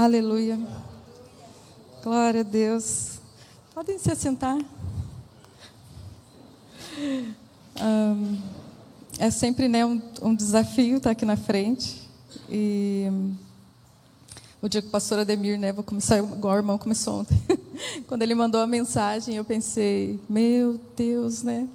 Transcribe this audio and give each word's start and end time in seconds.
Aleluia. 0.00 0.56
Glória 2.04 2.42
a 2.42 2.44
Deus. 2.44 3.18
Podem 3.74 3.98
se 3.98 4.08
assentar. 4.12 4.56
Um, 7.82 8.38
é 9.18 9.28
sempre 9.32 9.66
né, 9.66 9.84
um, 9.84 10.00
um, 10.22 10.36
desafio 10.36 10.98
estar 10.98 11.10
aqui 11.10 11.24
na 11.24 11.36
frente. 11.36 12.08
E 12.48 13.08
o 14.62 14.68
dia 14.68 14.80
que 14.80 14.86
o 14.86 14.90
pastor 14.92 15.18
Ademir, 15.18 15.58
né, 15.58 15.72
vou 15.72 15.82
começar 15.82 16.18
igual 16.18 16.54
o 16.54 16.58
irmão 16.58 16.78
começou 16.78 17.18
ontem. 17.18 17.36
quando 18.06 18.22
ele 18.22 18.36
mandou 18.36 18.60
a 18.60 18.68
mensagem, 18.68 19.34
eu 19.34 19.44
pensei, 19.44 20.20
meu 20.30 20.80
Deus, 20.96 21.42
né? 21.42 21.66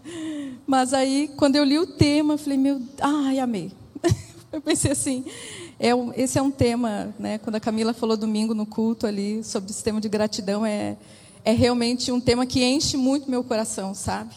Mas 0.66 0.94
aí, 0.94 1.30
quando 1.36 1.58
eu 1.58 1.66
li 1.66 1.78
o 1.78 1.86
tema, 1.86 2.36
eu 2.36 2.38
falei, 2.38 2.58
meu, 2.58 2.82
ai, 3.02 3.40
amei. 3.40 3.70
eu 4.50 4.62
pensei 4.62 4.94
assim, 4.94 5.26
é 5.80 5.94
um, 5.94 6.14
esse 6.16 6.38
é 6.38 6.42
um 6.42 6.52
tema, 6.52 7.13
né? 7.20 7.38
Quando 7.38 7.55
a 7.55 7.59
Camila 7.59 7.94
falou 7.94 8.16
domingo 8.16 8.54
no 8.54 8.66
culto 8.66 9.08
ali 9.08 9.44
sobre 9.44 9.70
o 9.70 9.73
sistema 9.73 10.00
de 10.00 10.08
gratidão, 10.08 10.66
é, 10.66 10.98
é 11.44 11.52
realmente 11.52 12.12
um 12.12 12.20
tema 12.20 12.45
que 12.45 12.64
enche 12.64 12.95
muito 12.98 13.30
meu 13.30 13.44
coração, 13.44 13.94
sabe? 13.94 14.34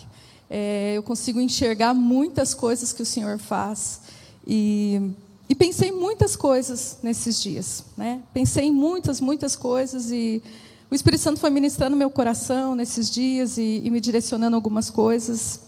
É, 0.49 0.95
eu 0.97 1.03
consigo 1.03 1.41
enxergar 1.41 1.93
muitas 1.95 2.55
coisas 2.55 2.93
que 2.93 3.03
o 3.03 3.07
Senhor 3.07 3.39
faz 3.39 4.01
e, 4.47 5.11
e 5.49 5.55
pensei 5.55 5.91
muitas 5.91 6.37
coisas 6.37 6.99
nesses 7.03 7.43
dias, 7.43 7.85
né? 7.97 8.23
Pensei 8.33 8.66
em 8.66 8.73
muitas, 8.73 9.21
muitas 9.21 9.57
coisas 9.57 10.11
e 10.11 10.43
o 10.91 10.95
Espírito 10.95 11.21
Santo 11.21 11.41
foi 11.41 11.51
ministrando 11.51 11.97
meu 11.97 12.09
coração 12.09 12.77
nesses 12.77 13.11
dias 13.11 13.59
e, 13.59 13.83
e 13.85 13.91
me 13.91 14.01
direcionando 14.01 14.55
algumas 14.55 14.89
coisas. 14.89 15.61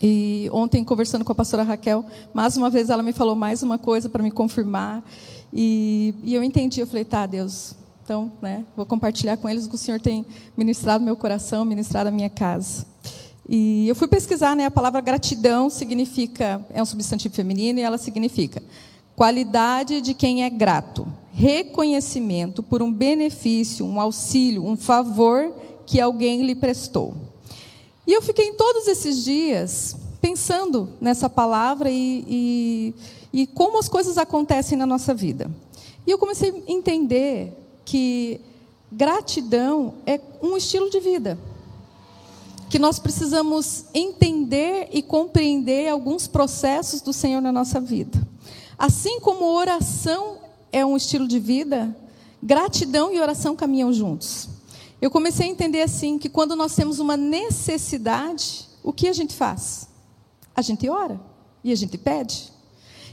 E 0.00 0.50
ontem, 0.52 0.84
conversando 0.84 1.24
com 1.24 1.32
a 1.32 1.34
pastora 1.34 1.62
Raquel, 1.62 2.04
mais 2.34 2.56
uma 2.56 2.68
vez 2.68 2.90
ela 2.90 3.02
me 3.02 3.12
falou 3.12 3.34
mais 3.34 3.62
uma 3.62 3.78
coisa 3.78 4.08
para 4.08 4.22
me 4.22 4.30
confirmar. 4.30 5.02
E, 5.52 6.14
e, 6.22 6.34
eu 6.34 6.42
entendi, 6.42 6.80
eu 6.80 6.86
falei, 6.86 7.04
tá, 7.04 7.24
Deus, 7.24 7.74
então, 8.04 8.30
né, 8.42 8.64
vou 8.76 8.84
compartilhar 8.84 9.36
com 9.36 9.48
eles 9.48 9.66
o 9.66 9.68
que 9.68 9.74
o 9.74 9.78
Senhor 9.78 10.00
tem 10.00 10.24
ministrado 10.56 11.04
meu 11.04 11.16
coração, 11.16 11.64
ministrado 11.64 12.08
a 12.08 12.12
minha 12.12 12.28
casa. 12.28 12.86
E 13.48 13.88
eu 13.88 13.94
fui 13.94 14.08
pesquisar, 14.08 14.54
né, 14.54 14.66
a 14.66 14.70
palavra 14.70 15.00
gratidão 15.00 15.70
significa, 15.70 16.64
é 16.70 16.82
um 16.82 16.86
substantivo 16.86 17.34
feminino 17.34 17.78
e 17.78 17.82
ela 17.82 17.96
significa 17.96 18.62
qualidade 19.16 20.02
de 20.02 20.12
quem 20.12 20.44
é 20.44 20.50
grato, 20.50 21.10
reconhecimento 21.32 22.62
por 22.62 22.82
um 22.82 22.92
benefício, 22.92 23.86
um 23.86 23.98
auxílio, 23.98 24.64
um 24.64 24.76
favor 24.76 25.54
que 25.86 25.98
alguém 25.98 26.42
lhe 26.42 26.54
prestou. 26.54 27.14
E 28.06 28.12
eu 28.12 28.22
fiquei 28.22 28.46
em 28.46 28.54
todos 28.54 28.86
esses 28.86 29.24
dias 29.24 29.96
pensando 30.20 30.88
nessa 31.00 31.28
palavra 31.28 31.90
e, 31.90 32.24
e, 32.28 32.94
e 33.32 33.46
como 33.46 33.78
as 33.78 33.88
coisas 33.88 34.16
acontecem 34.16 34.78
na 34.78 34.86
nossa 34.86 35.14
vida. 35.14 35.50
E 36.06 36.10
eu 36.10 36.18
comecei 36.18 36.50
a 36.50 36.72
entender 36.72 37.52
que 37.84 38.40
gratidão 38.90 39.94
é 40.06 40.20
um 40.42 40.56
estilo 40.56 40.88
de 40.88 41.00
vida. 41.00 41.38
Que 42.70 42.78
nós 42.78 42.98
precisamos 42.98 43.84
entender 43.94 44.88
e 44.92 45.02
compreender 45.02 45.88
alguns 45.88 46.26
processos 46.26 47.00
do 47.00 47.12
Senhor 47.12 47.40
na 47.40 47.52
nossa 47.52 47.80
vida. 47.80 48.26
Assim 48.78 49.20
como 49.20 49.44
oração 49.44 50.38
é 50.72 50.84
um 50.84 50.96
estilo 50.96 51.26
de 51.26 51.38
vida, 51.38 51.96
gratidão 52.42 53.12
e 53.12 53.20
oração 53.20 53.56
caminham 53.56 53.92
juntos. 53.92 54.55
Eu 55.00 55.10
comecei 55.10 55.46
a 55.46 55.50
entender 55.50 55.82
assim 55.82 56.18
que 56.18 56.28
quando 56.28 56.56
nós 56.56 56.74
temos 56.74 56.98
uma 56.98 57.16
necessidade, 57.16 58.66
o 58.82 58.92
que 58.92 59.08
a 59.08 59.12
gente 59.12 59.34
faz? 59.34 59.88
A 60.54 60.62
gente 60.62 60.88
ora 60.88 61.20
e 61.62 61.70
a 61.70 61.76
gente 61.76 61.98
pede. 61.98 62.52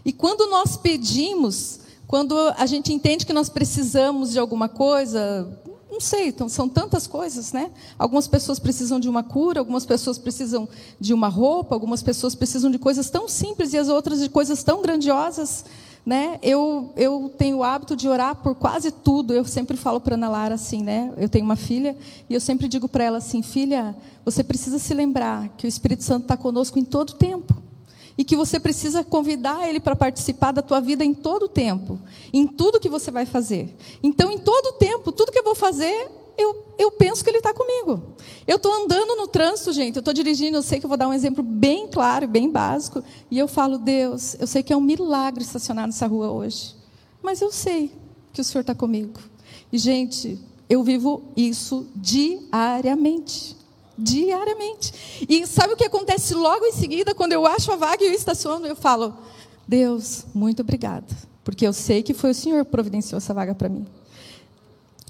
E 0.06 0.14
quando 0.14 0.48
nós 0.48 0.78
pedimos, 0.78 1.80
quando 2.08 2.38
a 2.58 2.66
gente 2.66 2.94
entende 2.94 3.25
que 3.25 3.34
nós 3.34 3.50
precisamos 3.50 4.31
de 4.31 4.40
alguma 4.40 4.70
coisa, 4.70 5.62
não 5.92 6.00
sei, 6.00 6.30
então, 6.30 6.50
são 6.50 6.67
tantas 6.67 7.06
coisas, 7.06 7.53
né? 7.53 7.70
Algumas 8.00 8.28
pessoas 8.28 8.59
precisam 8.59 9.00
de 9.00 9.07
uma 9.07 9.24
cura, 9.24 9.59
algumas 9.59 9.86
pessoas 9.86 10.18
precisam 10.18 10.68
de 11.00 11.13
uma 11.13 11.28
roupa, 11.28 11.75
algumas 11.75 12.02
pessoas 12.02 12.34
precisam 12.34 12.72
de 12.72 12.80
coisas 12.80 13.09
tão 13.09 13.28
simples 13.28 13.74
e 13.74 13.78
as 13.78 13.90
outras 13.90 14.19
de 14.19 14.28
coisas 14.28 14.63
tão 14.63 14.81
grandiosas. 14.81 15.63
Né? 16.06 16.38
Eu, 16.41 16.91
eu 16.97 17.34
tenho 17.38 17.58
o 17.58 17.64
hábito 17.64 17.96
de 17.96 18.09
orar 18.09 18.36
por 18.36 18.56
quase 18.56 18.91
tudo. 18.91 19.34
Eu 19.34 19.46
sempre 19.46 19.78
falo 19.78 20.02
para 20.02 20.16
Ana 20.16 20.30
Lara 20.30 20.56
assim, 20.56 20.84
né? 20.84 21.14
Eu 21.16 21.30
tenho 21.30 21.46
uma 21.46 21.56
filha 21.56 21.96
e 22.30 22.34
eu 22.34 22.41
sempre 22.41 22.68
digo 22.68 22.90
para 22.90 23.06
ela 23.06 23.19
assim, 23.19 23.41
filha, 23.41 23.96
você 24.25 24.44
precisa 24.44 24.80
se 24.80 24.94
lembrar 24.94 25.47
que 25.58 25.66
o 25.66 25.69
Espírito 25.69 26.03
Santo 26.03 26.24
está 26.24 26.36
conosco 26.36 26.78
em 26.78 26.84
todo 26.84 27.13
tempo 27.13 27.56
e 28.18 28.24
que 28.24 28.36
você 28.36 28.59
precisa 28.59 29.03
convidar 29.03 29.68
ele 29.68 29.80
para 29.80 29.96
participar 29.96 30.52
da 30.52 30.62
tua 30.62 30.80
vida 30.80 31.03
em 31.03 31.13
todo 31.13 31.47
tempo, 31.47 32.00
em 32.31 32.46
tudo 32.46 32.80
que 32.80 32.90
você 32.90 33.09
vai 33.09 33.25
fazer. 33.25 33.75
Então, 34.02 34.31
em 34.31 34.38
todo 34.38 34.74
tempo, 34.74 35.12
tudo 35.12 35.31
que 35.31 35.40
eu 35.40 35.44
vou 35.44 35.56
fazer, 35.56 36.09
eu, 36.38 36.66
eu 36.77 36.91
penso 36.91 37.23
que 37.23 37.29
ele 37.29 37.38
está 37.38 37.53
comigo. 37.53 38.16
Eu 38.47 38.57
estou 38.57 38.73
andando 38.73 39.16
no 39.16 39.27
trânsito, 39.27 39.71
gente, 39.71 39.95
eu 39.95 39.99
estou 39.99 40.13
dirigindo, 40.13 40.57
eu 40.57 40.63
sei 40.63 40.79
que 40.79 40.85
eu 40.85 40.89
vou 40.89 40.97
dar 40.97 41.07
um 41.07 41.13
exemplo 41.13 41.44
bem 41.44 41.88
claro, 41.88 42.27
bem 42.27 42.49
básico, 42.49 43.03
e 43.29 43.38
eu 43.38 43.47
falo, 43.47 43.77
Deus, 43.77 44.35
eu 44.39 44.47
sei 44.47 44.63
que 44.63 44.73
é 44.73 44.77
um 44.77 44.81
milagre 44.81 45.44
estacionar 45.44 45.85
nessa 45.85 46.07
rua 46.07 46.31
hoje, 46.31 46.75
mas 47.21 47.41
eu 47.41 47.51
sei 47.51 47.91
que 48.31 48.41
o 48.41 48.44
Senhor 48.44 48.61
está 48.61 48.73
comigo. 48.73 49.19
E, 49.71 49.77
gente, 49.77 50.39
eu 50.69 50.83
vivo 50.83 51.23
isso 51.35 51.88
diariamente. 51.95 53.55
Diariamente. 53.97 55.25
E 55.29 55.45
sabe 55.45 55.73
o 55.73 55.77
que 55.77 55.85
acontece 55.85 56.33
logo 56.33 56.65
em 56.65 56.73
seguida, 56.73 57.13
quando 57.13 57.33
eu 57.33 57.45
acho 57.45 57.71
a 57.71 57.75
vaga 57.75 58.03
e 58.03 58.07
eu 58.07 58.13
estaciono, 58.13 58.65
eu 58.65 58.75
falo, 58.75 59.13
Deus, 59.67 60.25
muito 60.33 60.61
obrigada, 60.61 61.05
porque 61.44 61.65
eu 61.65 61.73
sei 61.73 62.01
que 62.01 62.13
foi 62.13 62.31
o 62.31 62.35
Senhor 62.35 62.65
que 62.65 62.71
providenciou 62.71 63.17
essa 63.17 63.33
vaga 63.33 63.53
para 63.53 63.69
mim. 63.69 63.85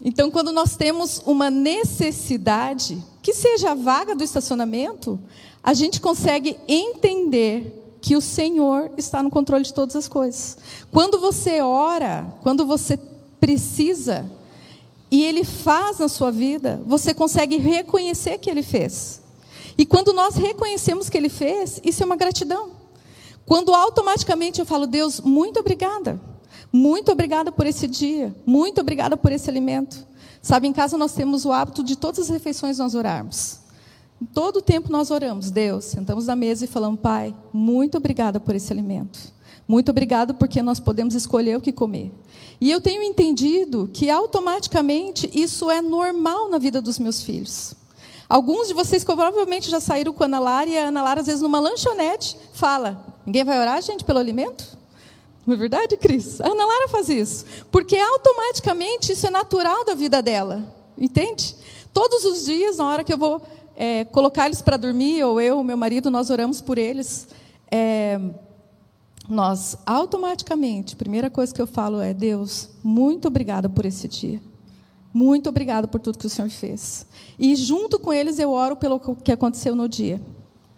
Então, 0.02 0.32
quando 0.32 0.52
nós 0.52 0.76
temos 0.76 1.22
uma 1.26 1.50
necessidade, 1.50 3.04
que 3.22 3.34
seja 3.34 3.72
a 3.72 3.76
vaga 3.76 4.16
do 4.16 4.24
estacionamento, 4.24 5.20
a 5.64 5.74
gente 5.74 6.02
consegue 6.02 6.58
entender 6.68 7.98
que 8.02 8.16
o 8.16 8.22
Senhor 8.22 8.92
está 8.98 9.24
no 9.24 9.30
controle 9.30 9.64
de 9.64 9.74
todas 9.74 9.96
as 9.96 10.08
coisas. 10.08 10.58
Quando 10.92 11.20
você 11.20 11.62
ora, 11.62 12.34
quando 12.42 12.66
você 12.66 12.98
precisa, 13.40 14.30
e 15.10 15.24
Ele 15.24 15.44
faz 15.44 16.00
na 16.00 16.10
sua 16.10 16.32
vida, 16.32 16.82
você 16.86 17.14
consegue 17.14 17.58
reconhecer 17.58 18.40
que 18.40 18.50
Ele 18.50 18.64
fez. 18.64 19.22
E 19.78 19.86
quando 19.86 20.12
nós 20.12 20.36
reconhecemos 20.36 21.10
que 21.10 21.18
Ele 21.18 21.30
fez, 21.30 21.80
isso 21.84 22.04
é 22.04 22.06
uma 22.06 22.16
gratidão. 22.16 22.72
Quando 23.46 23.74
automaticamente 23.74 24.60
eu 24.60 24.66
falo, 24.66 24.88
Deus, 24.88 25.22
muito 25.22 25.60
obrigada. 25.60 26.20
Muito 26.76 27.12
obrigada 27.12 27.52
por 27.52 27.68
esse 27.68 27.88
dia. 27.88 28.36
Muito 28.48 28.82
obrigada 28.82 29.16
por 29.16 29.32
esse 29.32 29.48
alimento. 29.48 30.08
Sabe, 30.42 30.68
em 30.68 30.74
casa 30.74 30.98
nós 30.98 31.14
temos 31.14 31.46
o 31.46 31.52
hábito 31.52 31.84
de 31.84 31.96
todas 31.96 32.22
as 32.22 32.30
refeições 32.30 32.80
nós 32.80 32.96
orarmos. 32.96 33.60
Todo 34.34 34.58
o 34.58 34.62
tempo 34.62 34.92
nós 34.92 35.12
oramos, 35.12 35.52
Deus, 35.52 35.86
sentamos 35.86 36.26
na 36.26 36.36
mesa 36.36 36.66
e 36.66 36.68
falamos, 36.68 37.00
Pai, 37.00 37.36
muito 37.54 37.98
obrigada 37.98 38.40
por 38.40 38.56
esse 38.56 38.74
alimento. 38.74 39.20
Muito 39.68 39.90
obrigado 39.92 40.34
porque 40.34 40.64
nós 40.64 40.80
podemos 40.80 41.14
escolher 41.14 41.58
o 41.58 41.62
que 41.62 41.72
comer. 41.72 42.12
E 42.60 42.72
eu 42.72 42.82
tenho 42.82 43.04
entendido 43.04 43.90
que 43.94 44.10
automaticamente 44.10 45.30
isso 45.32 45.70
é 45.70 45.82
normal 45.82 46.50
na 46.50 46.58
vida 46.58 46.82
dos 46.82 46.98
meus 46.98 47.22
filhos. 47.22 47.76
Alguns 48.28 48.68
de 48.68 48.74
vocês 48.74 49.04
provavelmente 49.04 49.70
já 49.70 49.80
saíram 49.80 50.12
com 50.12 50.24
a 50.24 50.26
Ana 50.26 50.40
Lara 50.40 50.70
e 50.70 50.78
a 50.78 50.88
Ana 50.88 51.04
Lara, 51.04 51.22
às 51.22 51.28
vezes, 51.28 51.42
numa 51.42 51.60
lanchonete, 51.60 52.36
fala: 52.54 53.06
Ninguém 53.26 53.44
vai 53.44 53.60
orar, 53.60 53.82
gente, 53.82 54.04
pelo 54.04 54.20
alimento? 54.20 54.83
Não 55.46 55.56
é 55.56 55.58
verdade, 55.58 55.98
Cris? 55.98 56.40
A 56.40 56.48
Ana 56.48 56.66
Lara 56.66 56.88
faz 56.88 57.10
isso. 57.10 57.46
Porque 57.72 57.98
automaticamente 57.98 59.12
isso 59.12 59.28
é 59.28 59.30
natural 59.30 59.84
da 59.84 59.94
vida 59.94 60.22
dela. 60.22 60.64
Entende? 60.98 61.56
Todos 61.94 62.24
os 62.24 62.46
dias, 62.46 62.78
na 62.78 62.90
hora 62.90 63.04
que 63.04 63.14
eu 63.14 63.18
vou 63.18 63.42
é, 63.76 64.06
colocar 64.06 64.46
eles 64.46 64.62
para 64.62 64.78
dormir, 64.78 65.24
ou 65.24 65.42
eu, 65.42 65.64
meu 65.64 65.76
marido, 65.76 66.10
nós 66.10 66.30
oramos 66.30 66.62
por 66.62 66.78
eles. 66.78 67.28
É, 67.70 68.20
nós 69.28 69.78
automaticamente, 69.86 70.96
primeira 70.96 71.30
coisa 71.30 71.54
que 71.54 71.62
eu 71.62 71.68
falo 71.68 72.00
é: 72.00 72.14
Deus, 72.14 72.70
muito 72.84 73.28
obrigada 73.28 73.70
por 73.70 73.86
esse 73.86 74.08
dia. 74.08 74.42
Muito 75.14 75.48
obrigada 75.48 75.88
por 75.88 76.00
tudo 76.00 76.18
que 76.18 76.26
o 76.26 76.30
Senhor 76.30 76.50
fez. 76.50 77.06
E 77.38 77.56
junto 77.56 78.00
com 78.00 78.12
eles 78.12 78.40
eu 78.40 78.52
oro 78.52 78.76
pelo 78.76 79.00
que 79.00 79.32
aconteceu 79.32 79.76
no 79.76 79.88
dia, 79.88 80.20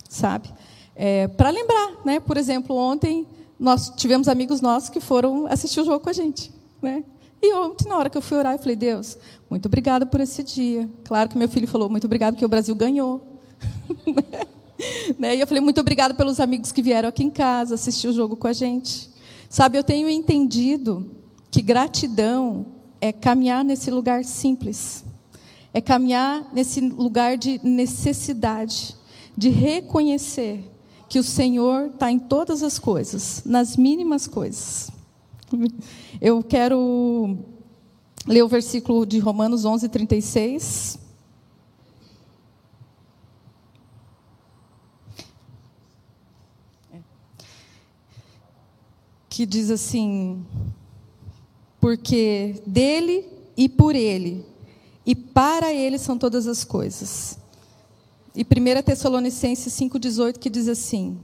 sabe? 0.10 0.50
É, 0.94 1.28
Para 1.30 1.50
lembrar, 1.50 2.02
né? 2.04 2.20
Por 2.20 2.36
exemplo, 2.36 2.76
ontem 2.76 3.26
nós 3.60 3.90
tivemos 3.96 4.28
amigos 4.28 4.62
nossos 4.62 4.90
que 4.90 5.00
foram 5.00 5.48
assistir 5.48 5.82
o 5.82 5.86
jogo 5.86 6.00
com 6.00 6.10
a 6.10 6.14
gente, 6.14 6.52
né? 6.82 7.04
E 7.42 7.54
ontem, 7.54 7.88
na 7.88 7.98
hora 7.98 8.10
que 8.10 8.18
eu 8.18 8.22
fui 8.22 8.38
orar, 8.38 8.54
eu 8.54 8.60
falei: 8.60 8.76
Deus, 8.76 9.18
muito 9.50 9.68
obrigada 9.68 10.06
por 10.06 10.20
esse 10.20 10.44
dia. 10.44 10.90
Claro 11.04 11.30
que 11.30 11.38
meu 11.38 11.48
filho 11.48 11.68
falou: 11.68 11.90
muito 11.90 12.06
obrigado 12.06 12.34
porque 12.34 12.46
o 12.46 12.50
Brasil 12.50 12.76
ganhou. 12.76 13.40
Né? 15.18 15.38
E 15.38 15.40
eu 15.40 15.48
falei, 15.48 15.62
muito 15.62 15.80
obrigada 15.80 16.14
pelos 16.14 16.40
amigos 16.40 16.72
que 16.72 16.82
vieram 16.82 17.08
aqui 17.10 17.24
em 17.24 17.30
casa 17.30 17.76
assistir 17.76 18.08
o 18.08 18.14
jogo 18.14 18.36
com 18.36 18.48
a 18.48 18.54
gente. 18.54 19.10
Sabe, 19.50 19.78
eu 19.78 19.84
tenho 19.84 20.10
entendido 20.10 21.10
que 21.50 21.62
gratidão 21.62 22.66
é 23.00 23.12
caminhar 23.14 23.64
nesse 23.64 23.90
lugar 23.90 24.26
simples, 24.26 25.06
é 25.74 25.80
caminhar 25.80 26.50
nesse 26.54 26.82
lugar 26.82 27.38
de 27.38 27.60
necessidade, 27.64 28.96
de 29.38 29.50
reconhecer 29.50 30.70
que 31.16 31.20
o 31.20 31.24
Senhor 31.24 31.92
está 31.94 32.12
em 32.12 32.20
todas 32.20 32.62
as 32.62 32.78
coisas, 32.78 33.42
nas 33.46 33.78
mínimas 33.78 34.28
coisas. 34.28 34.92
Eu 36.20 36.44
quero 36.44 37.38
ler 38.28 38.44
o 38.44 38.50
versículo 38.50 39.06
de 39.06 39.18
Romanos 39.20 39.64
11, 39.64 39.88
36. 39.88 41.00
Que 49.30 49.46
diz 49.46 49.72
assim: 49.72 50.46
Porque 51.80 52.62
dele 52.68 53.26
e 53.56 53.70
por 53.70 53.96
ele, 53.96 54.46
e 55.06 55.16
para 55.16 55.74
ele 55.74 55.98
são 55.98 56.18
todas 56.18 56.46
as 56.46 56.66
coisas. 56.66 57.40
E 58.36 58.44
1 58.44 58.84
Tessalonicenses 58.84 59.74
5,18 59.74 60.38
que 60.38 60.50
diz 60.50 60.68
assim: 60.68 61.18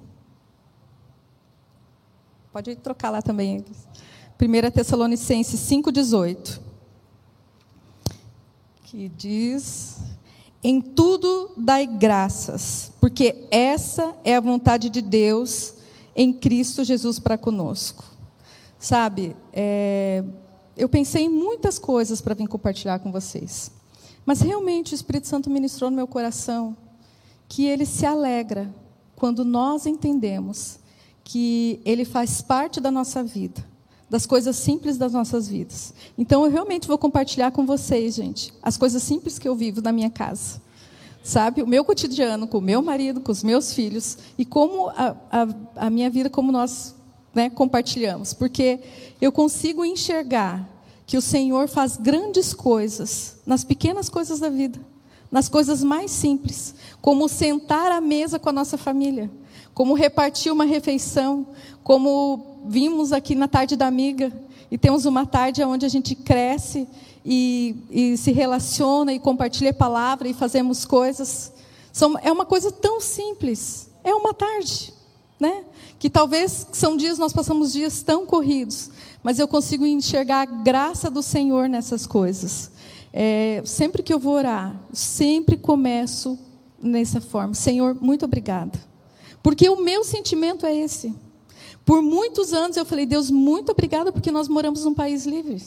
Pode 2.53 2.75
trocar 2.77 3.09
lá 3.09 3.21
também. 3.21 3.65
1 4.39 4.71
Tessalonicenses 4.71 5.59
5,18. 5.59 6.59
Que 8.83 9.09
diz: 9.09 9.97
Em 10.63 10.79
tudo 10.79 11.51
dai 11.57 11.85
graças, 11.85 12.93
porque 13.01 13.45
essa 13.51 14.15
é 14.23 14.35
a 14.35 14.41
vontade 14.41 14.89
de 14.89 15.01
Deus 15.01 15.75
em 16.15 16.31
Cristo 16.31 16.83
Jesus 16.83 17.19
para 17.19 17.37
conosco. 17.37 18.05
Sabe, 18.79 19.35
é, 19.53 20.23
eu 20.75 20.89
pensei 20.89 21.25
em 21.25 21.29
muitas 21.29 21.77
coisas 21.77 22.21
para 22.21 22.33
vir 22.33 22.47
compartilhar 22.47 22.99
com 22.99 23.11
vocês. 23.11 23.69
Mas 24.25 24.41
realmente 24.41 24.93
o 24.93 24.95
Espírito 24.95 25.27
Santo 25.27 25.49
ministrou 25.49 25.89
no 25.89 25.95
meu 25.95 26.07
coração 26.07 26.75
que 27.51 27.65
ele 27.65 27.85
se 27.85 28.05
alegra 28.05 28.73
quando 29.13 29.43
nós 29.43 29.85
entendemos 29.85 30.79
que 31.21 31.81
Ele 31.83 32.05
faz 32.05 32.41
parte 32.41 32.79
da 32.79 32.89
nossa 32.89 33.21
vida, 33.21 33.61
das 34.09 34.25
coisas 34.25 34.55
simples 34.55 34.97
das 34.97 35.11
nossas 35.11 35.49
vidas. 35.49 35.93
Então, 36.17 36.45
eu 36.45 36.49
realmente 36.49 36.87
vou 36.87 36.97
compartilhar 36.97 37.51
com 37.51 37.65
vocês, 37.65 38.15
gente, 38.15 38.53
as 38.63 38.77
coisas 38.77 39.03
simples 39.03 39.37
que 39.37 39.49
eu 39.49 39.53
vivo 39.53 39.81
na 39.81 39.91
minha 39.91 40.09
casa. 40.09 40.61
Sabe? 41.21 41.61
O 41.61 41.67
meu 41.67 41.83
cotidiano 41.83 42.47
com 42.47 42.59
o 42.59 42.61
meu 42.61 42.81
marido, 42.81 43.19
com 43.19 43.33
os 43.33 43.43
meus 43.43 43.73
filhos, 43.73 44.17
e 44.37 44.45
como 44.45 44.87
a, 44.87 45.13
a, 45.29 45.47
a 45.87 45.89
minha 45.89 46.09
vida, 46.09 46.29
como 46.29 46.53
nós 46.53 46.95
né, 47.35 47.49
compartilhamos. 47.49 48.33
Porque 48.33 48.79
eu 49.19 49.29
consigo 49.29 49.83
enxergar 49.83 50.69
que 51.05 51.17
o 51.17 51.21
Senhor 51.21 51.67
faz 51.67 51.97
grandes 51.97 52.53
coisas 52.53 53.41
nas 53.45 53.65
pequenas 53.65 54.07
coisas 54.07 54.39
da 54.39 54.47
vida, 54.47 54.79
nas 55.31 55.47
coisas 55.47 55.83
mais 55.83 56.11
simples, 56.11 56.75
como 57.01 57.29
sentar 57.29 57.91
à 57.91 58.01
mesa 58.01 58.37
com 58.37 58.49
a 58.49 58.53
nossa 58.53 58.77
família 58.77 59.29
como 59.73 59.93
repartir 59.93 60.51
uma 60.51 60.65
refeição, 60.65 61.47
como 61.83 62.59
vimos 62.65 63.11
aqui 63.11 63.35
na 63.35 63.47
tarde 63.47 63.75
da 63.75 63.87
amiga, 63.87 64.31
e 64.69 64.77
temos 64.77 65.05
uma 65.05 65.25
tarde 65.25 65.63
onde 65.63 65.85
a 65.85 65.89
gente 65.89 66.15
cresce 66.15 66.87
e, 67.25 67.75
e 67.89 68.17
se 68.17 68.31
relaciona 68.31 69.13
e 69.13 69.19
compartilha 69.19 69.71
a 69.71 69.73
palavra 69.73 70.27
e 70.27 70.33
fazemos 70.33 70.85
coisas. 70.85 71.51
São, 71.91 72.17
é 72.21 72.31
uma 72.31 72.45
coisa 72.45 72.71
tão 72.71 73.01
simples, 73.01 73.89
é 74.03 74.13
uma 74.13 74.33
tarde, 74.33 74.93
né? 75.39 75.63
Que 75.99 76.09
talvez 76.09 76.67
são 76.71 76.95
dias, 76.95 77.17
nós 77.17 77.33
passamos 77.33 77.73
dias 77.73 78.01
tão 78.01 78.25
corridos, 78.25 78.89
mas 79.21 79.39
eu 79.39 79.47
consigo 79.47 79.85
enxergar 79.85 80.41
a 80.41 80.45
graça 80.45 81.09
do 81.09 81.21
Senhor 81.21 81.67
nessas 81.67 82.07
coisas. 82.07 82.71
É, 83.13 83.61
sempre 83.65 84.01
que 84.01 84.13
eu 84.13 84.19
vou 84.19 84.33
orar, 84.33 84.79
sempre 84.93 85.57
começo 85.57 86.39
nessa 86.81 87.19
forma. 87.19 87.53
Senhor, 87.53 87.95
muito 87.99 88.25
obrigada. 88.25 88.79
Porque 89.43 89.67
o 89.69 89.81
meu 89.81 90.03
sentimento 90.03 90.65
é 90.65 90.75
esse. 90.75 91.13
Por 91.85 92.01
muitos 92.01 92.53
anos 92.53 92.77
eu 92.77 92.85
falei, 92.85 93.05
Deus, 93.05 93.29
muito 93.29 93.71
obrigada 93.71 94.11
porque 94.11 94.31
nós 94.31 94.47
moramos 94.47 94.85
num 94.85 94.93
país 94.93 95.25
livre. 95.25 95.61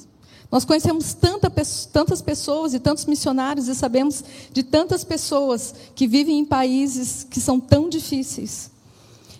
Nós 0.50 0.64
conhecemos 0.64 1.14
tanta, 1.14 1.50
tantas 1.92 2.22
pessoas 2.22 2.74
e 2.74 2.78
tantos 2.78 3.06
missionários 3.06 3.66
e 3.66 3.74
sabemos 3.74 4.22
de 4.52 4.62
tantas 4.62 5.02
pessoas 5.02 5.74
que 5.94 6.06
vivem 6.06 6.38
em 6.38 6.44
países 6.44 7.24
que 7.24 7.40
são 7.40 7.58
tão 7.58 7.88
difíceis. 7.88 8.70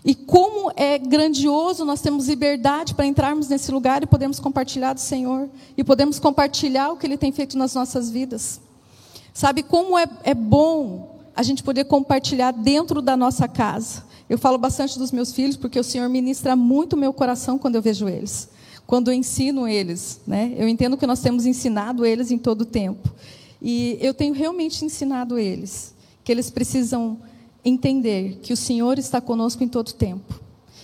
E 0.04 0.14
como 0.14 0.70
é 0.76 0.98
grandioso 0.98 1.84
nós 1.84 2.02
temos 2.02 2.28
liberdade 2.28 2.94
para 2.94 3.06
entrarmos 3.06 3.48
nesse 3.48 3.72
lugar 3.72 4.02
e 4.02 4.06
podemos 4.06 4.38
compartilhar 4.38 4.92
do 4.92 5.00
Senhor. 5.00 5.48
E 5.76 5.82
podemos 5.82 6.18
compartilhar 6.18 6.90
o 6.90 6.96
que 6.96 7.06
Ele 7.06 7.16
tem 7.16 7.32
feito 7.32 7.56
nas 7.56 7.74
nossas 7.74 8.10
vidas. 8.10 8.60
Sabe 9.32 9.62
como 9.62 9.98
é, 9.98 10.06
é 10.22 10.34
bom 10.34 11.20
a 11.34 11.42
gente 11.42 11.62
poder 11.62 11.84
compartilhar 11.84 12.50
dentro 12.50 13.00
da 13.00 13.16
nossa 13.16 13.48
casa. 13.48 14.04
Eu 14.28 14.38
falo 14.38 14.58
bastante 14.58 14.98
dos 14.98 15.10
meus 15.10 15.32
filhos 15.32 15.56
porque 15.56 15.80
o 15.80 15.84
Senhor 15.84 16.08
ministra 16.08 16.54
muito 16.54 16.96
meu 16.96 17.12
coração 17.12 17.58
quando 17.58 17.76
eu 17.76 17.82
vejo 17.82 18.08
eles, 18.08 18.48
quando 18.86 19.08
eu 19.08 19.14
ensino 19.14 19.66
eles. 19.66 20.20
Né? 20.26 20.54
Eu 20.56 20.68
entendo 20.68 20.98
que 20.98 21.06
nós 21.06 21.20
temos 21.20 21.46
ensinado 21.46 22.04
eles 22.04 22.30
em 22.30 22.38
todo 22.38 22.60
o 22.60 22.66
tempo. 22.66 23.10
E 23.60 23.96
eu 24.02 24.12
tenho 24.12 24.34
realmente 24.34 24.84
ensinado 24.84 25.38
eles 25.38 25.94
que 26.22 26.30
eles 26.30 26.50
precisam 26.50 27.18
entender 27.64 28.40
que 28.42 28.52
o 28.52 28.56
Senhor 28.56 28.98
está 28.98 29.20
conosco 29.20 29.64
em 29.64 29.68
todo 29.68 29.92
tempo. 29.92 30.40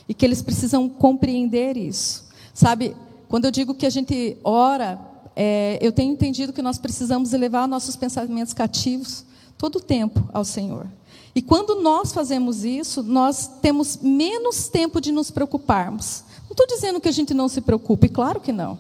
E 0.09 0.15
que 0.15 0.25
eles 0.25 0.43
precisam 0.43 0.89
compreender 0.89 1.77
isso. 1.77 2.25
Sabe, 2.53 2.97
quando 3.29 3.45
eu 3.45 3.51
digo 3.51 3.75
que 3.75 3.87
a 3.87 3.91
gente 3.91 4.37
ora, 4.43 4.99
é, 5.37 5.79
eu 5.81 5.93
tenho 5.93 6.13
entendido 6.13 6.53
que 6.53 6.63
nós 6.63 6.79
precisamos 6.79 7.33
elevar 7.33 7.69
nossos 7.69 7.95
pensamentos 7.95 8.53
cativos 8.53 9.25
todo 9.57 9.77
o 9.77 9.81
tempo 9.81 10.29
ao 10.33 10.45
Senhor. 10.45 10.87
E 11.35 11.41
quando 11.41 11.81
nós 11.81 12.13
fazemos 12.13 12.65
isso, 12.65 13.03
nós 13.03 13.49
temos 13.61 13.99
menos 14.03 14.69
tempo 14.69 15.01
de 15.01 15.13
nos 15.13 15.31
preocuparmos. 15.31 16.25
Não 16.45 16.53
estou 16.53 16.67
dizendo 16.67 17.01
que 17.01 17.09
a 17.09 17.13
gente 17.13 17.33
não 17.33 17.49
se 17.49 17.61
preocupe, 17.61 18.09
claro 18.09 18.41
que 18.41 18.53
não. 18.53 18.79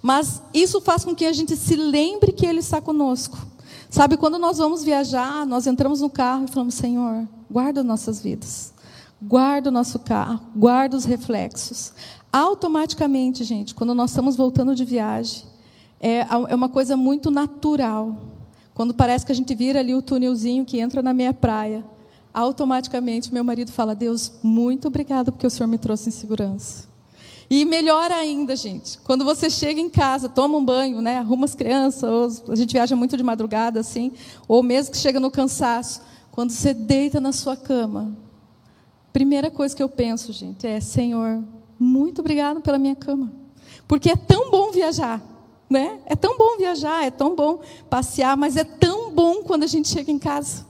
Mas 0.00 0.40
isso 0.52 0.80
faz 0.80 1.04
com 1.04 1.14
que 1.14 1.24
a 1.24 1.32
gente 1.32 1.56
se 1.56 1.74
lembre 1.74 2.32
que 2.32 2.46
Ele 2.46 2.60
está 2.60 2.80
conosco. 2.80 3.38
Sabe, 3.94 4.16
quando 4.16 4.40
nós 4.40 4.58
vamos 4.58 4.82
viajar, 4.82 5.46
nós 5.46 5.68
entramos 5.68 6.00
no 6.00 6.10
carro 6.10 6.46
e 6.46 6.48
falamos: 6.48 6.74
Senhor, 6.74 7.28
guarda 7.48 7.84
nossas 7.84 8.20
vidas, 8.20 8.74
guarda 9.22 9.68
o 9.68 9.72
nosso 9.72 10.00
carro, 10.00 10.40
guarda 10.56 10.96
os 10.96 11.04
reflexos. 11.04 11.92
Automaticamente, 12.32 13.44
gente, 13.44 13.72
quando 13.72 13.94
nós 13.94 14.10
estamos 14.10 14.34
voltando 14.34 14.74
de 14.74 14.84
viagem, 14.84 15.44
é, 16.00 16.26
é 16.48 16.54
uma 16.56 16.68
coisa 16.68 16.96
muito 16.96 17.30
natural 17.30 18.16
quando 18.74 18.92
parece 18.92 19.24
que 19.24 19.30
a 19.30 19.34
gente 19.34 19.54
vira 19.54 19.78
ali 19.78 19.94
o 19.94 20.02
túnelzinho 20.02 20.64
que 20.64 20.80
entra 20.80 21.00
na 21.00 21.14
minha 21.14 21.32
praia, 21.32 21.84
automaticamente 22.34 23.32
meu 23.32 23.44
marido 23.44 23.70
fala: 23.70 23.94
Deus, 23.94 24.32
muito 24.42 24.88
obrigado 24.88 25.30
porque 25.30 25.46
o 25.46 25.50
Senhor 25.50 25.68
me 25.68 25.78
trouxe 25.78 26.08
em 26.08 26.12
segurança. 26.12 26.88
E 27.48 27.64
melhor 27.64 28.10
ainda, 28.10 28.56
gente, 28.56 28.98
quando 28.98 29.24
você 29.24 29.50
chega 29.50 29.80
em 29.80 29.90
casa, 29.90 30.28
toma 30.28 30.56
um 30.56 30.64
banho, 30.64 31.02
né, 31.02 31.18
arruma 31.18 31.44
as 31.44 31.54
crianças, 31.54 32.42
a 32.48 32.54
gente 32.54 32.72
viaja 32.72 32.96
muito 32.96 33.16
de 33.16 33.22
madrugada 33.22 33.80
assim, 33.80 34.12
ou 34.48 34.62
mesmo 34.62 34.92
que 34.92 34.98
chega 34.98 35.20
no 35.20 35.30
cansaço, 35.30 36.00
quando 36.30 36.50
você 36.50 36.72
deita 36.72 37.20
na 37.20 37.32
sua 37.32 37.56
cama, 37.56 38.16
primeira 39.12 39.50
coisa 39.50 39.76
que 39.76 39.82
eu 39.82 39.88
penso, 39.88 40.32
gente, 40.32 40.66
é: 40.66 40.80
Senhor, 40.80 41.44
muito 41.78 42.20
obrigado 42.20 42.60
pela 42.60 42.78
minha 42.78 42.96
cama, 42.96 43.32
porque 43.86 44.10
é 44.10 44.16
tão 44.16 44.50
bom 44.50 44.72
viajar. 44.72 45.22
Né? 45.70 45.98
É 46.04 46.14
tão 46.14 46.36
bom 46.36 46.58
viajar, 46.58 47.04
é 47.04 47.10
tão 47.10 47.34
bom 47.34 47.60
passear, 47.88 48.36
mas 48.36 48.56
é 48.56 48.64
tão 48.64 49.10
bom 49.10 49.42
quando 49.42 49.62
a 49.62 49.66
gente 49.66 49.88
chega 49.88 50.10
em 50.10 50.18
casa. 50.18 50.66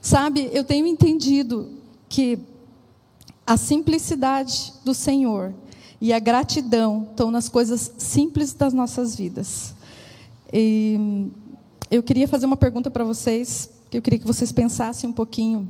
Sabe, 0.00 0.50
eu 0.52 0.62
tenho 0.62 0.86
entendido 0.86 1.70
que 2.08 2.38
a 3.46 3.56
simplicidade 3.56 4.74
do 4.84 4.92
Senhor 4.92 5.54
e 6.00 6.12
a 6.12 6.18
gratidão 6.18 7.06
estão 7.10 7.30
nas 7.30 7.48
coisas 7.48 7.92
simples 7.98 8.52
das 8.52 8.72
nossas 8.72 9.16
vidas. 9.16 9.74
E 10.52 11.30
eu 11.90 12.02
queria 12.02 12.28
fazer 12.28 12.46
uma 12.46 12.56
pergunta 12.56 12.90
para 12.90 13.04
vocês, 13.04 13.70
que 13.90 13.96
eu 13.96 14.02
queria 14.02 14.18
que 14.18 14.26
vocês 14.26 14.52
pensassem 14.52 15.08
um 15.08 15.12
pouquinho. 15.12 15.68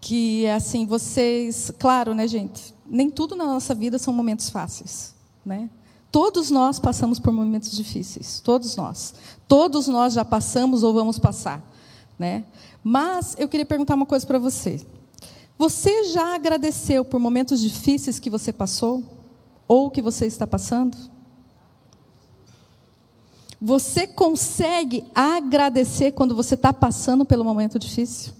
Que 0.00 0.46
assim, 0.48 0.86
vocês, 0.86 1.72
claro, 1.78 2.14
né, 2.14 2.26
gente? 2.26 2.74
Nem 2.86 3.10
tudo 3.10 3.34
na 3.34 3.44
nossa 3.46 3.74
vida 3.74 3.98
são 3.98 4.12
momentos 4.12 4.50
fáceis, 4.50 5.14
né? 5.44 5.70
Todos 6.10 6.50
nós 6.50 6.78
passamos 6.78 7.18
por 7.18 7.32
momentos 7.32 7.72
difíceis, 7.72 8.40
todos 8.40 8.76
nós. 8.76 9.14
Todos 9.48 9.88
nós 9.88 10.12
já 10.12 10.24
passamos 10.24 10.82
ou 10.82 10.92
vamos 10.92 11.18
passar, 11.18 11.62
né? 12.18 12.44
Mas 12.82 13.34
eu 13.38 13.48
queria 13.48 13.66
perguntar 13.66 13.94
uma 13.94 14.06
coisa 14.06 14.26
para 14.26 14.38
você. 14.38 14.80
Você 15.56 16.04
já 16.04 16.34
agradeceu 16.34 17.04
por 17.04 17.20
momentos 17.20 17.60
difíceis 17.60 18.18
que 18.18 18.28
você 18.28 18.52
passou 18.52 19.02
ou 19.68 19.90
que 19.90 20.02
você 20.02 20.26
está 20.26 20.46
passando? 20.46 20.96
Você 23.60 24.06
consegue 24.06 25.04
agradecer 25.14 26.12
quando 26.12 26.34
você 26.34 26.54
está 26.54 26.72
passando 26.72 27.24
pelo 27.24 27.44
momento 27.44 27.78
difícil? 27.78 28.32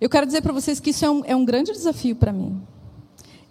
Eu 0.00 0.10
quero 0.10 0.26
dizer 0.26 0.42
para 0.42 0.52
vocês 0.52 0.80
que 0.80 0.90
isso 0.90 1.04
é 1.04 1.10
um, 1.10 1.24
é 1.24 1.36
um 1.36 1.44
grande 1.44 1.72
desafio 1.72 2.16
para 2.16 2.32
mim. 2.32 2.60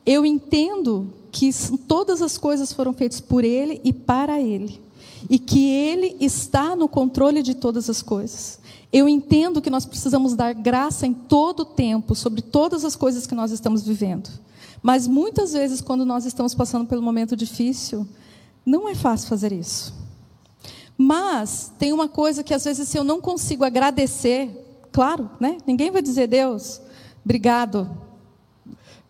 Eu 0.05 0.25
entendo 0.25 1.13
que 1.31 1.49
todas 1.87 2.21
as 2.21 2.37
coisas 2.37 2.71
foram 2.71 2.93
feitas 2.93 3.19
por 3.19 3.43
Ele 3.43 3.81
e 3.83 3.93
para 3.93 4.39
Ele. 4.39 4.81
E 5.29 5.39
que 5.39 5.69
Ele 5.69 6.15
está 6.19 6.75
no 6.75 6.87
controle 6.87 7.41
de 7.41 7.55
todas 7.55 7.89
as 7.89 8.01
coisas. 8.01 8.59
Eu 8.97 9.09
entendo 9.09 9.61
que 9.61 9.69
nós 9.69 9.85
precisamos 9.85 10.35
dar 10.35 10.53
graça 10.53 11.05
em 11.05 11.13
todo 11.13 11.63
o 11.63 11.65
tempo 11.65 12.15
sobre 12.15 12.41
todas 12.41 12.85
as 12.85 12.95
coisas 12.95 13.27
que 13.27 13.35
nós 13.35 13.51
estamos 13.51 13.83
vivendo. 13.85 14.29
Mas 14.81 15.05
muitas 15.05 15.51
vezes, 15.51 15.81
quando 15.81 16.05
nós 16.05 16.25
estamos 16.25 16.55
passando 16.55 16.87
pelo 16.87 17.01
momento 17.01 17.35
difícil, 17.35 18.07
Não 18.65 18.87
é 18.87 18.95
fácil 18.95 19.27
fazer 19.27 19.51
isso. 19.51 19.93
Mas 20.97 21.73
tem 21.77 21.91
uma 21.91 22.07
coisa 22.07 22.41
que 22.41 22.53
às 22.53 22.63
vezes 22.63 22.87
se 22.87 22.97
eu 22.97 23.03
não 23.03 23.19
consigo 23.19 23.65
agradecer, 23.65 24.49
claro, 24.93 25.29
né? 25.41 25.57
Ninguém 25.67 25.91
vai 25.91 26.01
dizer 26.01 26.27
Deus, 26.27 26.81
obrigado. 27.23 27.89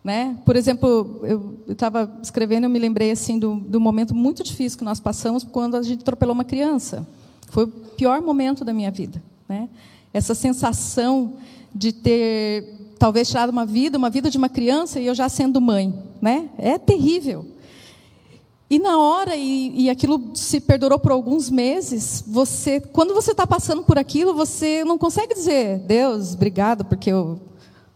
Né? 0.04 0.36
Por 0.44 0.56
exemplo, 0.56 1.20
eu 1.22 1.60
estava 1.70 2.12
escrevendo, 2.24 2.64
eu 2.64 2.70
me 2.72 2.80
lembrei 2.80 3.12
assim 3.12 3.38
do, 3.38 3.56
do 3.56 3.80
momento 3.80 4.16
muito 4.16 4.44
difícil 4.44 4.80
que 4.80 4.84
nós 4.84 5.00
passamos 5.00 5.44
quando 5.44 5.76
a 5.76 5.84
gente 5.84 6.02
atropelou 6.02 6.34
uma 6.34 6.44
criança. 6.44 7.08
Foi 7.50 7.66
o 7.66 7.68
pior 7.68 8.20
momento 8.20 8.66
da 8.66 8.74
minha 8.74 8.90
vida, 8.90 9.22
né? 9.48 9.70
Essa 10.14 10.34
sensação 10.34 11.38
de 11.74 11.92
ter 11.92 12.96
talvez 12.98 13.28
tirado 13.28 13.50
uma 13.50 13.66
vida, 13.66 13.98
uma 13.98 14.10
vida 14.10 14.30
de 14.30 14.38
uma 14.38 14.50
criança 14.50 15.00
e 15.00 15.06
eu 15.06 15.14
já 15.14 15.28
sendo 15.28 15.60
mãe, 15.60 15.94
né? 16.22 16.50
É 16.58 16.78
terrível. 16.78 17.46
E 18.68 18.80
na 18.80 18.98
hora, 18.98 19.36
e, 19.36 19.84
e 19.84 19.90
aquilo 19.90 20.32
se 20.34 20.60
perdurou 20.60 20.98
por 20.98 21.12
alguns 21.12 21.52
meses, 21.52 22.24
você, 22.26 22.80
quando 22.80 23.14
você 23.14 23.32
está 23.32 23.46
passando 23.46 23.84
por 23.84 23.98
aquilo, 23.98 24.34
você 24.34 24.84
não 24.84 24.98
consegue 24.98 25.36
dizer, 25.36 25.80
Deus, 25.80 26.34
obrigado, 26.34 26.84
porque 26.84 27.12
eu, 27.12 27.40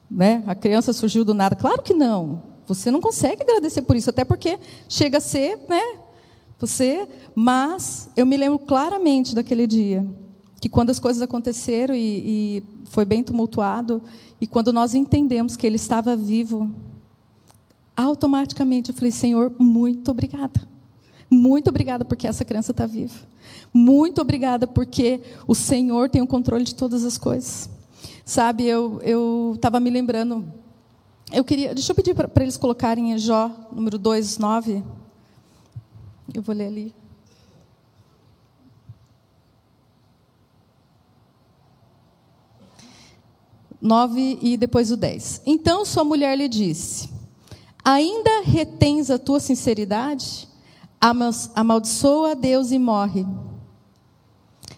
né, 0.10 0.44
a 0.46 0.54
criança 0.54 0.94
surgiu 0.94 1.26
do 1.26 1.34
nada. 1.34 1.56
Claro 1.56 1.82
que 1.82 1.94
não. 1.94 2.44
Você 2.68 2.92
não 2.92 3.02
consegue 3.02 3.42
agradecer 3.42 3.82
por 3.82 3.96
isso, 3.96 4.12
até 4.12 4.24
porque 4.24 4.60
chega 4.88 5.18
a 5.18 5.22
ser, 5.22 5.58
né, 5.68 5.82
você. 6.60 7.08
Mas 7.34 8.10
eu 8.16 8.26
me 8.28 8.38
lembro 8.38 8.60
claramente 8.60 9.34
daquele 9.34 9.66
dia, 9.66 10.06
que 10.60 10.68
quando 10.68 10.90
as 10.90 11.00
coisas 11.00 11.22
aconteceram 11.22 11.96
e, 11.96 12.00
e 12.60 12.64
foi 12.86 13.06
bem 13.06 13.24
tumultuado, 13.24 14.02
e 14.42 14.48
quando 14.48 14.74
nós 14.74 14.94
entendemos 14.94 15.56
que 15.56 15.66
Ele 15.66 15.78
estava 15.78 16.16
vivo, 16.16 16.70
automaticamente 17.96 18.90
eu 18.90 18.96
falei: 18.96 19.12
Senhor, 19.12 19.52
muito 19.58 20.12
obrigada. 20.12 20.68
Muito 21.30 21.70
obrigada 21.70 22.04
porque 22.04 22.28
essa 22.28 22.44
criança 22.44 22.72
está 22.72 22.86
viva. 22.86 23.16
Muito 23.74 24.20
obrigada 24.20 24.66
porque 24.66 25.22
o 25.48 25.54
Senhor 25.54 26.10
tem 26.10 26.22
o 26.22 26.28
controle 26.28 26.64
de 26.64 26.76
todas 26.76 27.06
as 27.06 27.18
coisas. 27.18 27.70
Sabe, 28.26 28.66
eu 28.66 29.54
estava 29.56 29.80
me 29.80 29.90
lembrando. 29.90 30.46
Eu 31.32 31.44
queria. 31.44 31.74
Deixa 31.74 31.92
eu 31.92 31.96
pedir 31.96 32.16
para 32.16 32.44
eles 32.44 32.58
colocarem 32.58 33.12
em 33.12 33.18
Jó, 33.18 33.52
número 33.72 33.98
2, 33.98 34.38
9. 34.38 34.84
Eu 36.34 36.42
vou 36.42 36.56
ler 36.56 36.68
ali. 36.68 36.99
Nove 43.82 44.38
e 44.42 44.58
depois 44.58 44.92
o 44.92 44.98
dez. 44.98 45.42
Então 45.46 45.86
sua 45.86 46.04
mulher 46.04 46.38
lhe 46.38 46.48
disse: 46.48 47.10
Ainda 47.84 48.42
retens 48.44 49.10
a 49.10 49.18
tua 49.18 49.40
sinceridade? 49.40 50.48
Amaldiçoa 51.56 52.32
a 52.32 52.34
Deus 52.34 52.72
e 52.72 52.80
morre. 52.80 53.26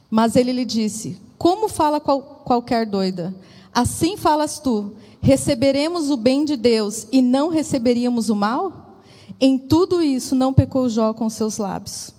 Mas 0.10 0.36
ele 0.36 0.52
lhe 0.52 0.66
disse: 0.66 1.18
Como 1.38 1.68
fala 1.68 2.00
qual, 2.00 2.22
qualquer 2.46 2.86
doida? 2.86 3.36
Assim 3.74 4.18
falas 4.18 4.60
tu: 4.60 4.94
Receberemos 5.20 6.10
o 6.10 6.18
bem 6.18 6.46
de 6.46 6.56
Deus 6.56 7.08
e 7.12 7.22
não 7.22 7.50
receberíamos 7.50 8.30
o 8.30 8.36
mal? 8.36 9.00
Em 9.40 9.58
tudo 9.58 10.04
isso 10.04 10.36
não 10.36 10.54
pecou 10.54 10.88
Jó 10.88 11.14
com 11.14 11.30
seus 11.30 11.58
lábios. 11.58 12.14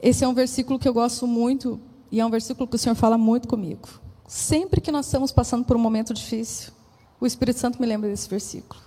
Esse 0.00 0.24
é 0.24 0.28
um 0.28 0.34
versículo 0.34 0.78
que 0.78 0.88
eu 0.88 0.94
gosto 0.94 1.26
muito 1.26 1.80
e 2.10 2.20
é 2.20 2.24
um 2.24 2.30
versículo 2.30 2.68
que 2.68 2.76
o 2.76 2.78
Senhor 2.78 2.94
fala 2.94 3.18
muito 3.18 3.48
comigo. 3.48 3.99
Sempre 4.30 4.80
que 4.80 4.92
nós 4.92 5.06
estamos 5.06 5.32
passando 5.32 5.64
por 5.64 5.76
um 5.76 5.80
momento 5.80 6.14
difícil, 6.14 6.70
o 7.20 7.26
Espírito 7.26 7.58
Santo 7.58 7.80
me 7.80 7.86
lembra 7.86 8.08
desse 8.08 8.28
versículo. 8.30 8.80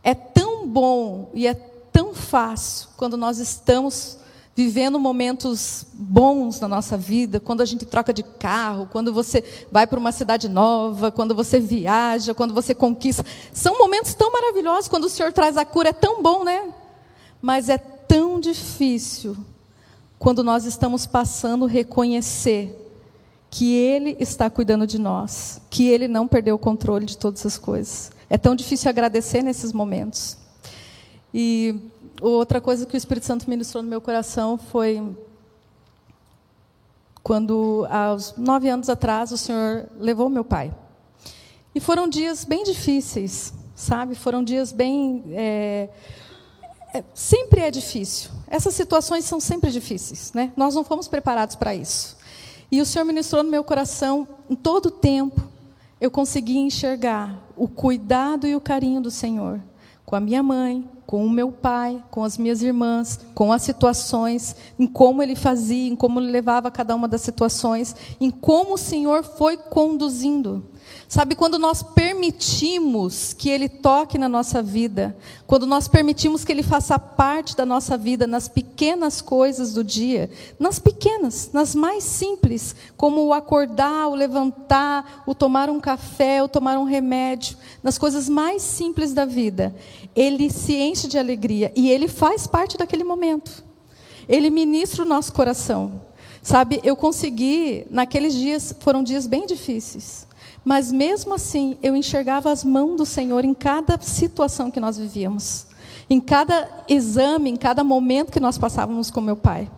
É 0.00 0.14
tão 0.14 0.68
bom 0.68 1.28
e 1.34 1.48
é 1.48 1.54
tão 1.54 2.14
fácil 2.14 2.88
quando 2.96 3.16
nós 3.16 3.38
estamos 3.40 4.16
vivendo 4.54 4.96
momentos 4.96 5.84
bons 5.92 6.60
na 6.60 6.68
nossa 6.68 6.96
vida, 6.96 7.40
quando 7.40 7.62
a 7.62 7.64
gente 7.64 7.84
troca 7.84 8.12
de 8.12 8.22
carro, 8.22 8.88
quando 8.92 9.12
você 9.12 9.42
vai 9.72 9.88
para 9.88 9.98
uma 9.98 10.12
cidade 10.12 10.48
nova, 10.48 11.10
quando 11.10 11.34
você 11.34 11.58
viaja, 11.58 12.32
quando 12.32 12.54
você 12.54 12.76
conquista. 12.76 13.26
São 13.52 13.76
momentos 13.76 14.14
tão 14.14 14.30
maravilhosos 14.30 14.86
quando 14.86 15.06
o 15.06 15.10
Senhor 15.10 15.32
traz 15.32 15.56
a 15.56 15.64
cura, 15.64 15.88
é 15.88 15.92
tão 15.92 16.22
bom, 16.22 16.44
né? 16.44 16.72
Mas 17.42 17.68
é 17.68 17.76
tão 17.76 18.38
difícil 18.38 19.36
quando 20.16 20.44
nós 20.44 20.64
estamos 20.64 21.06
passando 21.06 21.66
reconhecer 21.66 22.83
que 23.54 23.72
Ele 23.72 24.16
está 24.18 24.50
cuidando 24.50 24.84
de 24.84 24.98
nós, 24.98 25.60
que 25.70 25.86
Ele 25.86 26.08
não 26.08 26.26
perdeu 26.26 26.56
o 26.56 26.58
controle 26.58 27.06
de 27.06 27.16
todas 27.16 27.46
as 27.46 27.56
coisas. 27.56 28.10
É 28.28 28.36
tão 28.36 28.56
difícil 28.56 28.90
agradecer 28.90 29.42
nesses 29.44 29.72
momentos. 29.72 30.36
E 31.32 31.76
outra 32.20 32.60
coisa 32.60 32.84
que 32.84 32.96
o 32.96 32.98
Espírito 32.98 33.26
Santo 33.26 33.48
ministrou 33.48 33.80
no 33.80 33.88
meu 33.88 34.00
coração 34.00 34.58
foi 34.58 35.16
quando, 37.22 37.86
aos 37.88 38.36
nove 38.36 38.68
anos 38.68 38.88
atrás, 38.88 39.30
o 39.30 39.38
Senhor 39.38 39.88
levou 40.00 40.28
meu 40.28 40.44
pai. 40.44 40.74
E 41.72 41.78
foram 41.78 42.08
dias 42.08 42.44
bem 42.44 42.64
difíceis, 42.64 43.54
sabe? 43.76 44.16
Foram 44.16 44.42
dias 44.42 44.72
bem. 44.72 45.22
É, 45.30 45.88
é, 46.92 47.04
sempre 47.14 47.60
é 47.60 47.70
difícil. 47.70 48.32
Essas 48.48 48.74
situações 48.74 49.24
são 49.24 49.38
sempre 49.38 49.70
difíceis, 49.70 50.32
né? 50.32 50.52
Nós 50.56 50.74
não 50.74 50.82
fomos 50.82 51.06
preparados 51.06 51.54
para 51.54 51.72
isso. 51.72 52.23
E 52.74 52.80
o 52.80 52.84
Senhor 52.84 53.04
ministrou 53.04 53.44
no 53.44 53.50
meu 53.52 53.62
coração, 53.62 54.26
em 54.50 54.56
todo 54.56 54.86
o 54.86 54.90
tempo, 54.90 55.40
eu 56.00 56.10
consegui 56.10 56.58
enxergar 56.58 57.40
o 57.56 57.68
cuidado 57.68 58.48
e 58.48 58.56
o 58.56 58.60
carinho 58.60 59.00
do 59.00 59.12
Senhor 59.12 59.60
com 60.04 60.16
a 60.16 60.20
minha 60.20 60.42
mãe, 60.42 60.84
com 61.06 61.24
o 61.24 61.30
meu 61.30 61.52
pai, 61.52 62.02
com 62.10 62.24
as 62.24 62.36
minhas 62.36 62.62
irmãs, 62.62 63.20
com 63.32 63.52
as 63.52 63.62
situações, 63.62 64.56
em 64.76 64.88
como 64.88 65.22
ele 65.22 65.36
fazia, 65.36 65.88
em 65.88 65.94
como 65.94 66.18
ele 66.18 66.32
levava 66.32 66.68
cada 66.68 66.96
uma 66.96 67.06
das 67.06 67.20
situações, 67.20 67.94
em 68.20 68.28
como 68.28 68.74
o 68.74 68.78
Senhor 68.78 69.22
foi 69.22 69.56
conduzindo. 69.56 70.64
Sabe, 71.14 71.36
quando 71.36 71.60
nós 71.60 71.80
permitimos 71.80 73.32
que 73.32 73.48
Ele 73.48 73.68
toque 73.68 74.18
na 74.18 74.28
nossa 74.28 74.60
vida, 74.60 75.16
quando 75.46 75.64
nós 75.64 75.86
permitimos 75.86 76.44
que 76.44 76.50
Ele 76.50 76.60
faça 76.64 76.98
parte 76.98 77.56
da 77.56 77.64
nossa 77.64 77.96
vida 77.96 78.26
nas 78.26 78.48
pequenas 78.48 79.20
coisas 79.20 79.72
do 79.72 79.84
dia, 79.84 80.28
nas 80.58 80.80
pequenas, 80.80 81.50
nas 81.52 81.72
mais 81.72 82.02
simples, 82.02 82.74
como 82.96 83.24
o 83.24 83.32
acordar, 83.32 84.08
o 84.08 84.16
levantar, 84.16 85.22
o 85.24 85.36
tomar 85.36 85.70
um 85.70 85.78
café, 85.78 86.42
o 86.42 86.48
tomar 86.48 86.76
um 86.78 86.84
remédio, 86.84 87.58
nas 87.80 87.96
coisas 87.96 88.28
mais 88.28 88.60
simples 88.60 89.14
da 89.14 89.24
vida, 89.24 89.72
Ele 90.16 90.50
se 90.50 90.74
enche 90.74 91.06
de 91.06 91.16
alegria 91.16 91.72
e 91.76 91.92
Ele 91.92 92.08
faz 92.08 92.48
parte 92.48 92.76
daquele 92.76 93.04
momento. 93.04 93.62
Ele 94.28 94.50
ministra 94.50 95.04
o 95.04 95.08
nosso 95.08 95.32
coração. 95.32 96.02
Sabe, 96.42 96.80
eu 96.82 96.96
consegui, 96.96 97.86
naqueles 97.88 98.34
dias, 98.34 98.74
foram 98.80 99.04
dias 99.04 99.28
bem 99.28 99.46
difíceis. 99.46 100.26
Mas 100.64 100.90
mesmo 100.90 101.34
assim, 101.34 101.76
eu 101.82 101.94
enxergava 101.94 102.50
as 102.50 102.64
mãos 102.64 102.96
do 102.96 103.04
Senhor 103.04 103.44
em 103.44 103.52
cada 103.52 104.00
situação 104.00 104.70
que 104.70 104.80
nós 104.80 104.96
vivíamos, 104.96 105.66
em 106.08 106.18
cada 106.20 106.68
exame, 106.88 107.50
em 107.50 107.56
cada 107.56 107.84
momento 107.84 108.32
que 108.32 108.40
nós 108.40 108.56
passávamos 108.56 109.10
com 109.10 109.20
meu 109.20 109.36
pai. 109.36 109.70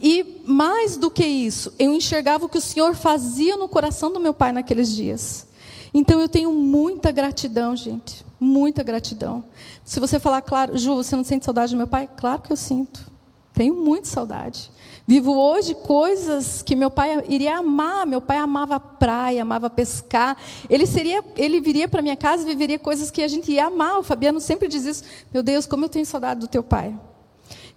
E 0.00 0.42
mais 0.44 0.96
do 0.96 1.10
que 1.10 1.24
isso, 1.24 1.72
eu 1.78 1.92
enxergava 1.92 2.46
o 2.46 2.48
que 2.48 2.58
o 2.58 2.60
Senhor 2.60 2.94
fazia 2.94 3.56
no 3.56 3.68
coração 3.68 4.12
do 4.12 4.20
meu 4.20 4.34
pai 4.34 4.52
naqueles 4.52 4.94
dias. 4.94 5.46
Então 5.94 6.20
eu 6.20 6.28
tenho 6.28 6.52
muita 6.52 7.10
gratidão, 7.10 7.74
gente, 7.74 8.24
muita 8.38 8.82
gratidão. 8.82 9.44
Se 9.84 9.98
você 9.98 10.18
falar, 10.18 10.42
claro, 10.42 10.76
Ju, 10.76 10.96
você 10.96 11.16
não 11.16 11.24
sente 11.24 11.44
saudade 11.44 11.72
do 11.72 11.78
meu 11.78 11.86
pai? 11.86 12.08
Claro 12.16 12.42
que 12.42 12.52
eu 12.52 12.56
sinto. 12.56 13.10
Tenho 13.52 13.74
muita 13.74 14.06
saudade. 14.06 14.70
Vivo 15.08 15.34
hoje 15.34 15.74
coisas 15.74 16.60
que 16.60 16.76
meu 16.76 16.90
pai 16.90 17.24
iria 17.30 17.56
amar. 17.56 18.06
Meu 18.06 18.20
pai 18.20 18.36
amava 18.36 18.78
praia, 18.78 19.40
amava 19.40 19.70
pescar. 19.70 20.36
Ele 20.68 20.84
seria, 20.84 21.24
ele 21.34 21.62
viria 21.62 21.88
para 21.88 22.02
minha 22.02 22.14
casa 22.14 22.42
e 22.42 22.46
viveria 22.46 22.78
coisas 22.78 23.10
que 23.10 23.22
a 23.22 23.26
gente 23.26 23.50
ia 23.50 23.68
amar. 23.68 24.00
O 24.00 24.02
Fabiano 24.02 24.38
sempre 24.38 24.68
diz 24.68 24.84
isso. 24.84 25.02
Meu 25.32 25.42
Deus, 25.42 25.64
como 25.64 25.86
eu 25.86 25.88
tenho 25.88 26.04
saudade 26.04 26.40
do 26.40 26.46
teu 26.46 26.62
pai. 26.62 26.94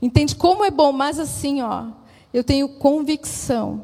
Entende 0.01 0.35
como 0.35 0.65
é 0.65 0.69
bom, 0.69 0.91
mas 0.91 1.19
assim, 1.19 1.61
ó, 1.61 1.85
eu 2.33 2.43
tenho 2.43 2.67
convicção 2.67 3.83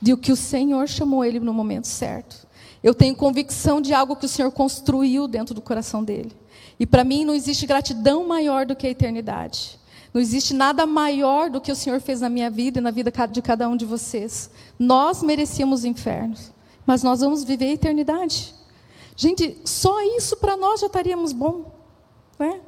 de 0.00 0.16
que 0.16 0.32
o 0.32 0.36
Senhor 0.36 0.88
chamou 0.88 1.22
ele 1.22 1.38
no 1.38 1.52
momento 1.52 1.86
certo. 1.86 2.46
Eu 2.82 2.94
tenho 2.94 3.14
convicção 3.14 3.78
de 3.78 3.92
algo 3.92 4.16
que 4.16 4.24
o 4.24 4.28
Senhor 4.28 4.50
construiu 4.50 5.28
dentro 5.28 5.54
do 5.54 5.60
coração 5.60 6.02
dele. 6.02 6.32
E 6.80 6.86
para 6.86 7.04
mim 7.04 7.26
não 7.26 7.34
existe 7.34 7.66
gratidão 7.66 8.26
maior 8.26 8.64
do 8.64 8.74
que 8.74 8.86
a 8.86 8.90
eternidade. 8.90 9.78
Não 10.16 10.22
existe 10.22 10.54
nada 10.54 10.86
maior 10.86 11.50
do 11.50 11.60
que 11.60 11.70
o 11.70 11.76
Senhor 11.76 12.00
fez 12.00 12.22
na 12.22 12.30
minha 12.30 12.48
vida 12.48 12.78
e 12.78 12.80
na 12.80 12.90
vida 12.90 13.12
de 13.30 13.42
cada 13.42 13.68
um 13.68 13.76
de 13.76 13.84
vocês. 13.84 14.48
Nós 14.78 15.22
merecíamos 15.22 15.84
infernos, 15.84 16.50
mas 16.86 17.02
nós 17.02 17.20
vamos 17.20 17.44
viver 17.44 17.66
a 17.66 17.72
eternidade. 17.72 18.54
Gente, 19.14 19.60
só 19.62 20.00
isso 20.16 20.38
para 20.38 20.56
nós 20.56 20.80
já 20.80 20.86
estaríamos 20.86 21.34
bom. 21.34 21.70
Né? 22.38 22.62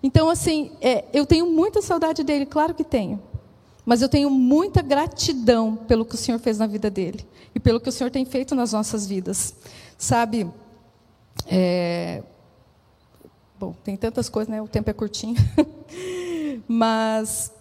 Então, 0.00 0.30
assim, 0.30 0.70
é, 0.80 1.06
eu 1.12 1.26
tenho 1.26 1.50
muita 1.50 1.82
saudade 1.82 2.22
dele, 2.22 2.46
claro 2.46 2.72
que 2.72 2.84
tenho. 2.84 3.20
Mas 3.84 4.00
eu 4.00 4.08
tenho 4.08 4.30
muita 4.30 4.80
gratidão 4.80 5.74
pelo 5.74 6.04
que 6.04 6.14
o 6.14 6.18
Senhor 6.18 6.38
fez 6.38 6.56
na 6.58 6.68
vida 6.68 6.88
dele 6.88 7.26
e 7.52 7.58
pelo 7.58 7.80
que 7.80 7.88
o 7.88 7.92
Senhor 7.92 8.10
tem 8.10 8.24
feito 8.24 8.54
nas 8.54 8.72
nossas 8.72 9.08
vidas. 9.08 9.56
Sabe, 9.98 10.48
é... 11.48 12.22
bom, 13.58 13.74
tem 13.82 13.96
tantas 13.96 14.28
coisas, 14.28 14.48
né? 14.48 14.62
O 14.62 14.68
tempo 14.68 14.88
é 14.88 14.92
curtinho. 14.92 15.34
Mas 16.66 17.52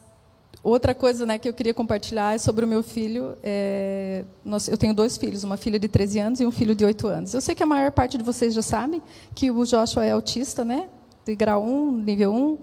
Outra 0.63 0.93
coisa 0.93 1.25
né, 1.25 1.39
que 1.39 1.49
eu 1.49 1.53
queria 1.53 1.73
compartilhar 1.73 2.35
é 2.35 2.37
sobre 2.37 2.63
o 2.63 2.67
meu 2.67 2.83
filho. 2.83 3.35
É, 3.41 4.23
nós, 4.45 4.67
eu 4.67 4.77
tenho 4.77 4.93
dois 4.93 5.17
filhos, 5.17 5.43
uma 5.43 5.57
filha 5.57 5.79
de 5.79 5.87
13 5.87 6.19
anos 6.19 6.39
e 6.39 6.45
um 6.45 6.51
filho 6.51 6.75
de 6.75 6.85
8 6.85 7.07
anos. 7.07 7.33
Eu 7.33 7.41
sei 7.41 7.55
que 7.55 7.63
a 7.63 7.65
maior 7.65 7.91
parte 7.91 8.15
de 8.15 8.23
vocês 8.23 8.53
já 8.53 8.61
sabe 8.61 9.01
que 9.33 9.49
o 9.49 9.65
Joshua 9.65 10.05
é 10.05 10.11
autista, 10.11 10.63
né? 10.63 10.87
De 11.25 11.35
grau 11.35 11.63
1, 11.63 11.97
nível 12.03 12.31
1. 12.31 12.57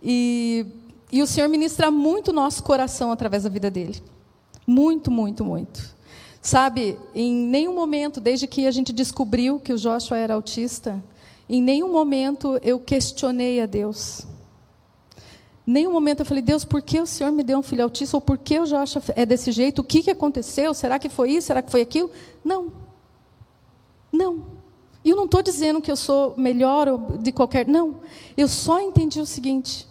E, 0.00 0.66
e 1.10 1.20
o 1.20 1.26
Senhor 1.26 1.48
ministra 1.48 1.90
muito 1.90 2.32
nosso 2.32 2.62
coração 2.62 3.10
através 3.10 3.42
da 3.42 3.48
vida 3.48 3.68
dele. 3.68 4.00
Muito, 4.64 5.10
muito, 5.10 5.44
muito. 5.44 5.96
Sabe, 6.40 6.96
em 7.12 7.34
nenhum 7.34 7.74
momento, 7.74 8.20
desde 8.20 8.46
que 8.46 8.64
a 8.64 8.70
gente 8.70 8.92
descobriu 8.92 9.58
que 9.58 9.72
o 9.72 9.76
Joshua 9.76 10.16
era 10.16 10.34
autista, 10.34 11.02
em 11.48 11.60
nenhum 11.60 11.90
momento 11.90 12.60
eu 12.62 12.78
questionei 12.78 13.60
a 13.60 13.66
Deus. 13.66 14.24
Nenhum 15.66 15.92
momento 15.92 16.20
eu 16.20 16.26
falei, 16.26 16.42
Deus, 16.42 16.64
por 16.64 16.82
que 16.82 17.00
o 17.00 17.06
Senhor 17.06 17.30
me 17.30 17.42
deu 17.42 17.58
um 17.58 17.62
filho 17.62 17.84
autista? 17.84 18.16
Ou 18.16 18.20
por 18.20 18.38
que 18.38 18.58
o 18.58 18.66
Joshua 18.66 19.02
é 19.14 19.24
desse 19.24 19.52
jeito? 19.52 19.80
O 19.80 19.84
que, 19.84 20.02
que 20.02 20.10
aconteceu? 20.10 20.74
Será 20.74 20.98
que 20.98 21.08
foi 21.08 21.32
isso? 21.32 21.48
Será 21.48 21.62
que 21.62 21.70
foi 21.70 21.82
aquilo? 21.82 22.10
Não. 22.44 22.72
Não. 24.12 24.46
E 25.04 25.10
eu 25.10 25.16
não 25.16 25.24
estou 25.26 25.42
dizendo 25.42 25.80
que 25.80 25.90
eu 25.90 25.96
sou 25.96 26.34
melhor 26.36 27.18
de 27.18 27.30
qualquer. 27.32 27.66
Não. 27.66 28.00
Eu 28.36 28.48
só 28.48 28.80
entendi 28.80 29.20
o 29.20 29.26
seguinte: 29.26 29.86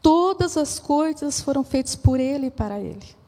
todas 0.00 0.56
as 0.56 0.78
coisas 0.78 1.40
foram 1.40 1.62
feitas 1.62 1.94
por 1.94 2.18
Ele 2.18 2.46
e 2.46 2.50
para 2.50 2.80
Ele. 2.80 3.22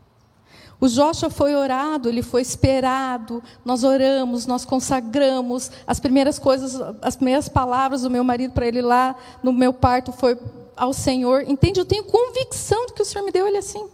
O 0.81 0.89
Joshua 0.89 1.31
foi 1.31 1.55
orado, 1.55 2.09
ele 2.09 2.21
foi 2.21 2.43
esperado, 2.43 3.43
nós 3.65 3.85
oramos, 3.85 4.45
nós 4.45 4.67
consagramos. 4.67 5.71
As 5.87 5.99
primeiras 5.99 6.39
coisas, 6.39 6.79
as 7.01 7.17
primeiras 7.17 7.49
palavras 7.49 8.03
do 8.03 8.11
meu 8.11 8.23
marido 8.25 8.53
para 8.53 8.67
ele 8.67 8.83
lá 8.83 9.15
no 9.43 9.51
meu 9.53 9.73
parto 9.73 10.13
foi 10.13 10.37
ao 10.77 10.93
Senhor, 10.93 11.43
entende? 11.49 11.81
Eu 11.81 11.85
tenho 11.85 12.05
convicção 12.05 12.87
de 12.87 12.93
que 12.93 13.03
o 13.03 13.05
Senhor 13.05 13.25
me 13.25 13.33
deu 13.33 13.47
ele 13.47 13.59
assim. 13.59 13.89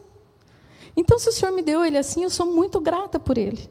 Então, 0.96 1.18
se 1.18 1.28
o 1.28 1.32
Senhor 1.32 1.52
me 1.52 1.62
deu 1.62 1.84
ele 1.84 1.98
assim, 1.98 2.24
eu 2.24 2.30
sou 2.30 2.46
muito 2.46 2.80
grata 2.80 3.18
por 3.18 3.38
ele. 3.38 3.70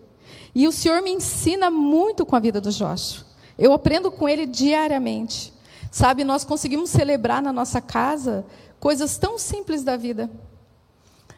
E 0.54 0.68
o 0.68 0.72
Senhor 0.72 1.02
me 1.02 1.12
ensina 1.12 1.70
muito 1.70 2.26
com 2.26 2.36
a 2.36 2.40
vida 2.40 2.60
do 2.60 2.72
Joshua. 2.72 3.26
Eu 3.58 3.74
aprendo 3.74 4.12
com 4.12 4.28
ele 4.28 4.46
diariamente. 4.46 5.54
Sabe, 5.92 6.24
nós 6.24 6.44
conseguimos 6.44 6.90
celebrar 6.90 7.42
na 7.42 7.52
nossa 7.52 7.82
casa 7.82 8.46
coisas 8.80 9.18
tão 9.18 9.38
simples 9.38 9.84
da 9.84 9.98
vida. 9.98 10.30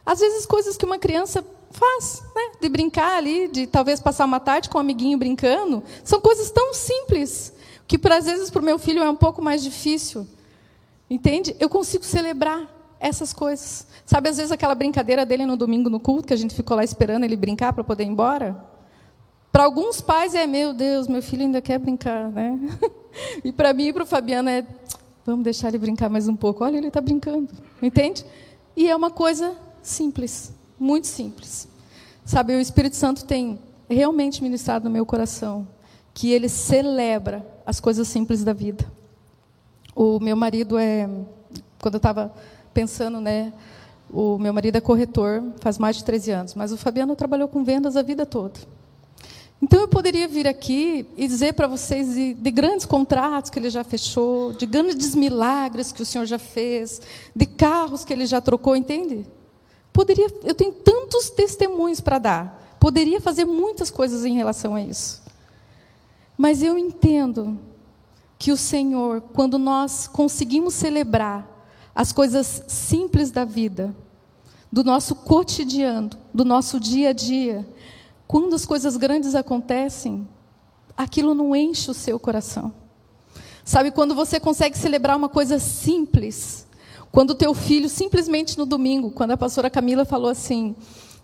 Às 0.06 0.20
vezes, 0.20 0.46
coisas 0.46 0.78
que 0.78 0.86
uma 0.86 1.00
criança 1.00 1.46
faz, 1.72 2.22
né? 2.36 2.52
De 2.60 2.70
brincar 2.70 3.18
ali, 3.18 3.48
de 3.48 3.66
talvez 3.66 4.00
passar 4.00 4.26
uma 4.26 4.40
tarde 4.40 4.70
com 4.70 4.78
um 4.78 4.82
amiguinho 4.82 5.18
brincando. 5.18 5.84
São 6.04 6.20
coisas 6.20 6.52
tão 6.52 6.74
simples 6.74 7.54
que, 7.88 8.00
às 8.08 8.26
vezes, 8.26 8.50
para 8.50 8.62
o 8.62 8.66
meu 8.66 8.78
filho 8.78 9.02
é 9.02 9.10
um 9.10 9.16
pouco 9.16 9.42
mais 9.42 9.64
difícil. 9.64 10.28
Entende? 11.12 11.54
Eu 11.60 11.68
consigo 11.68 12.06
celebrar 12.06 12.96
essas 12.98 13.34
coisas. 13.34 13.86
Sabe, 14.06 14.30
às 14.30 14.38
vezes 14.38 14.50
aquela 14.50 14.74
brincadeira 14.74 15.26
dele 15.26 15.46
no 15.46 15.58
domingo 15.58 15.90
no 15.90 16.00
culto, 16.00 16.26
que 16.26 16.34
a 16.34 16.38
gente 16.38 16.56
ficou 16.56 16.78
lá 16.78 16.86
esperando 16.86 17.26
ele 17.26 17.36
brincar 17.36 17.74
para 17.74 17.84
poder 17.84 18.06
ir 18.06 18.08
embora. 18.08 18.56
Para 19.52 19.66
alguns 19.66 20.00
pais 20.00 20.34
é, 20.34 20.48
meu 20.48 20.74
Deus, 20.74 21.10
meu 21.10 21.22
filho 21.22 21.42
ainda 21.42 21.60
quer 21.60 21.78
brincar, 21.80 22.30
né? 22.32 22.58
e 23.44 23.52
para 23.52 23.74
mim 23.74 23.88
e 23.88 23.94
para 23.94 24.04
o 24.04 24.06
Fabiano 24.06 24.48
é, 24.48 24.66
vamos 25.26 25.44
deixar 25.44 25.68
ele 25.68 25.80
brincar 25.80 26.10
mais 26.10 26.30
um 26.30 26.36
pouco. 26.36 26.64
Olha, 26.64 26.78
ele 26.78 26.88
está 26.88 27.02
brincando, 27.02 27.50
entende? 27.82 28.26
E 28.74 28.90
é 28.90 28.96
uma 28.96 29.12
coisa 29.12 29.54
simples, 29.82 30.54
muito 30.80 31.08
simples. 31.08 31.68
Sabe, 32.24 32.56
o 32.56 32.62
Espírito 32.62 32.96
Santo 32.96 33.26
tem 33.26 33.60
realmente 33.90 34.42
ministrado 34.42 34.86
no 34.86 34.90
meu 34.90 35.06
coração 35.06 35.68
que 36.14 36.32
ele 36.32 36.48
celebra 36.48 37.46
as 37.66 37.82
coisas 37.82 38.08
simples 38.08 38.46
da 38.46 38.54
vida. 38.54 39.01
O 39.96 40.20
meu 40.20 40.36
marido 40.36 40.78
é, 40.78 41.10
quando 41.80 41.96
eu 41.96 42.00
estava 42.00 42.34
pensando, 42.74 43.20
né, 43.20 43.54
o 44.10 44.38
meu 44.38 44.54
marido 44.54 44.78
é 44.78 44.82
corretor, 44.82 45.44
faz 45.60 45.78
mais 45.78 45.96
de 45.96 46.04
13 46.04 46.32
anos, 46.32 46.56
mas 46.56 46.72
o 46.72 46.78
Fabiano 46.78 47.16
trabalhou 47.16 47.48
com 47.48 47.64
vendas 47.64 47.96
a 47.96 48.02
vida 48.02 48.26
toda. 48.26 48.60
Então 49.62 49.80
eu 49.80 49.88
poderia 49.88 50.28
vir 50.28 50.48
aqui 50.48 51.08
e 51.16 51.28
dizer 51.28 51.54
para 51.54 51.68
vocês 51.68 52.16
de, 52.16 52.34
de, 52.34 52.52
grandes 52.52 52.86
contratos 52.86 53.52
que 53.52 53.60
ele 53.60 53.70
já 53.70 53.84
fechou, 53.84 54.54
de 54.54 54.66
grandes 54.66 55.14
milagres 55.14 55.92
que 55.92 56.02
o 56.02 56.06
Senhor 56.06 56.26
já 56.26 56.40
fez, 56.40 57.00
de 57.36 57.46
carros 57.46 58.04
que 58.04 58.12
ele 58.12 58.26
já 58.26 58.42
trocou, 58.42 58.76
entende? 58.76 59.26
Poderia, 59.94 60.28
eu 60.44 60.56
tenho 60.56 60.72
tantos 60.72 61.30
testemunhos 61.30 62.02
para 62.02 62.18
dar. 62.18 62.78
Poderia 62.80 63.22
fazer 63.22 63.46
muitas 63.46 63.92
coisas 63.92 64.26
em 64.26 64.34
relação 64.34 64.74
a 64.74 64.82
isso. 64.82 65.22
Mas 66.36 66.64
eu 66.64 66.76
entendo 66.76 67.60
que 68.42 68.52
o 68.52 68.58
Senhor, 68.58 69.22
quando 69.22 69.60
nós 69.60 70.08
conseguimos 70.08 70.74
celebrar 70.74 71.48
as 71.94 72.12
coisas 72.12 72.64
simples 72.68 73.30
da 73.30 73.46
vida, 73.46 73.96
do 74.72 74.84
nosso 74.84 75.14
cotidiano, 75.14 76.10
do 76.34 76.44
nosso 76.44 76.80
dia 76.80 77.10
a 77.10 77.14
dia, 77.14 77.64
quando 78.26 78.56
as 78.56 78.66
coisas 78.66 78.98
grandes 78.98 79.36
acontecem, 79.36 80.28
aquilo 80.98 81.36
não 81.36 81.56
enche 81.56 81.92
o 81.92 81.94
seu 81.94 82.20
coração. 82.20 82.74
Sabe, 83.64 83.92
quando 83.92 84.16
você 84.16 84.40
consegue 84.40 84.76
celebrar 84.76 85.16
uma 85.16 85.30
coisa 85.30 85.60
simples, 85.60 86.66
quando 87.12 87.32
o 87.32 87.36
teu 87.36 87.54
filho, 87.54 87.88
simplesmente 87.88 88.58
no 88.58 88.66
domingo, 88.66 89.12
quando 89.12 89.32
a 89.32 89.38
pastora 89.38 89.70
Camila 89.70 90.04
falou 90.04 90.32
assim, 90.32 90.76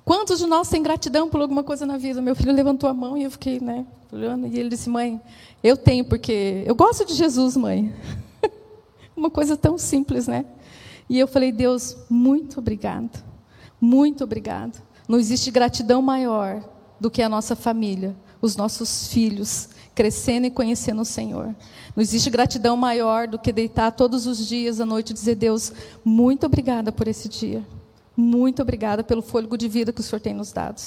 quantos 0.07 0.39
de 0.39 0.47
nós 0.47 0.69
têm 0.69 0.81
gratidão 0.81 1.27
por 1.27 1.41
alguma 1.41 1.65
coisa 1.65 1.85
na 1.85 1.97
vida? 1.97 2.21
Meu 2.21 2.33
filho 2.33 2.53
levantou 2.53 2.89
a 2.89 2.93
mão 2.93 3.17
e 3.17 3.23
eu 3.23 3.31
fiquei, 3.31 3.59
né, 3.59 3.85
olhando, 4.09 4.47
e 4.47 4.57
ele 4.57 4.69
disse, 4.69 4.89
mãe, 4.89 5.19
eu 5.61 5.75
tenho, 5.75 6.05
porque 6.05 6.63
eu 6.65 6.73
gosto 6.73 7.03
de 7.03 7.13
Jesus, 7.13 7.57
mãe. 7.57 7.93
Uma 9.13 9.29
coisa 9.29 9.57
tão 9.57 9.77
simples, 9.77 10.25
né? 10.25 10.45
E 11.09 11.19
eu 11.19 11.27
falei, 11.27 11.51
Deus, 11.51 11.97
muito 12.09 12.59
obrigado. 12.59 13.21
Muito 13.81 14.23
obrigado. 14.23 14.81
Não 15.09 15.19
existe 15.19 15.51
gratidão 15.51 16.01
maior 16.01 16.63
do 17.01 17.11
que 17.11 17.21
a 17.21 17.27
nossa 17.27 17.53
família, 17.53 18.15
os 18.41 18.55
nossos 18.55 19.09
filhos, 19.09 19.67
crescendo 19.93 20.47
e 20.47 20.51
conhecendo 20.51 21.01
o 21.01 21.05
Senhor. 21.05 21.53
Não 21.93 22.01
existe 22.01 22.29
gratidão 22.29 22.77
maior 22.77 23.27
do 23.27 23.37
que 23.37 23.51
deitar 23.51 23.91
todos 23.91 24.25
os 24.25 24.47
dias 24.47 24.79
à 24.79 24.85
noite 24.85 25.09
e 25.09 25.13
dizer, 25.13 25.35
Deus, 25.35 25.73
muito 26.05 26.45
obrigada 26.45 26.93
por 26.93 27.09
esse 27.09 27.27
dia. 27.27 27.61
Muito 28.19 28.63
obrigada 28.63 29.03
pelo 29.03 29.21
fôlego 29.21 29.55
de 29.55 29.67
vida 29.67 29.93
que 29.93 30.01
o 30.01 30.03
Senhor 30.03 30.19
tem 30.19 30.33
nos 30.33 30.51
dado. 30.51 30.81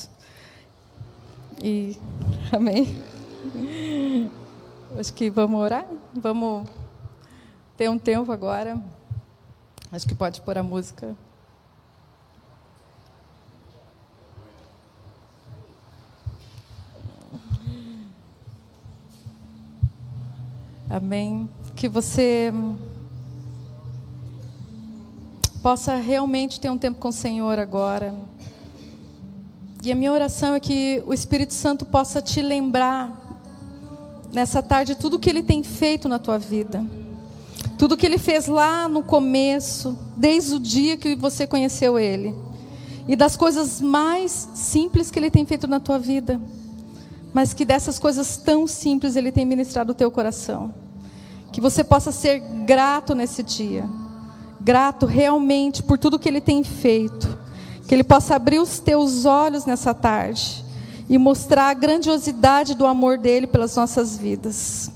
E 1.62 1.96
amém. 2.50 3.00
Acho 4.98 5.14
que 5.14 5.30
vamos 5.30 5.60
orar? 5.60 5.86
Vamos 6.12 6.68
ter 7.76 7.88
um 7.88 7.96
tempo 7.96 8.32
agora. 8.32 8.82
Acho 9.92 10.08
que 10.08 10.14
pode 10.14 10.40
pôr 10.40 10.58
a 10.58 10.62
música. 10.64 11.16
Amém. 20.88 21.48
Que 21.76 21.88
você 21.88 22.52
possa 25.62 25.96
realmente 25.96 26.58
ter 26.58 26.70
um 26.70 26.78
tempo 26.78 26.98
com 26.98 27.08
o 27.08 27.12
Senhor 27.12 27.58
agora. 27.58 28.14
E 29.82 29.92
a 29.92 29.94
minha 29.94 30.12
oração 30.12 30.54
é 30.54 30.60
que 30.60 31.02
o 31.06 31.14
Espírito 31.14 31.54
Santo 31.54 31.84
possa 31.84 32.20
te 32.20 32.42
lembrar 32.42 33.18
nessa 34.32 34.62
tarde 34.62 34.94
tudo 34.94 35.18
que 35.18 35.28
Ele 35.28 35.42
tem 35.42 35.62
feito 35.62 36.08
na 36.08 36.18
tua 36.18 36.38
vida. 36.38 36.84
Tudo 37.78 37.96
que 37.96 38.04
Ele 38.04 38.18
fez 38.18 38.46
lá 38.46 38.88
no 38.88 39.02
começo, 39.02 39.98
desde 40.16 40.54
o 40.54 40.60
dia 40.60 40.96
que 40.96 41.14
você 41.14 41.46
conheceu 41.46 41.98
Ele. 41.98 42.34
E 43.08 43.16
das 43.16 43.36
coisas 43.36 43.80
mais 43.80 44.50
simples 44.54 45.10
que 45.10 45.18
Ele 45.18 45.30
tem 45.30 45.44
feito 45.44 45.66
na 45.66 45.80
tua 45.80 45.98
vida. 45.98 46.40
Mas 47.32 47.54
que 47.54 47.64
dessas 47.64 47.98
coisas 47.98 48.36
tão 48.36 48.66
simples 48.66 49.16
Ele 49.16 49.32
tem 49.32 49.44
ministrado 49.44 49.92
o 49.92 49.94
teu 49.94 50.10
coração. 50.10 50.74
Que 51.52 51.60
você 51.60 51.82
possa 51.82 52.12
ser 52.12 52.38
grato 52.64 53.14
nesse 53.14 53.42
dia. 53.42 53.88
Grato 54.60 55.06
realmente 55.06 55.82
por 55.82 55.98
tudo 55.98 56.18
que 56.18 56.28
Ele 56.28 56.40
tem 56.40 56.62
feito. 56.62 57.38
Que 57.88 57.94
Ele 57.94 58.04
possa 58.04 58.36
abrir 58.36 58.58
os 58.58 58.78
teus 58.78 59.24
olhos 59.24 59.64
nessa 59.64 59.94
tarde 59.94 60.64
e 61.08 61.18
mostrar 61.18 61.70
a 61.70 61.74
grandiosidade 61.74 62.74
do 62.74 62.86
amor 62.86 63.18
dele 63.18 63.46
pelas 63.46 63.74
nossas 63.74 64.16
vidas. 64.16 64.92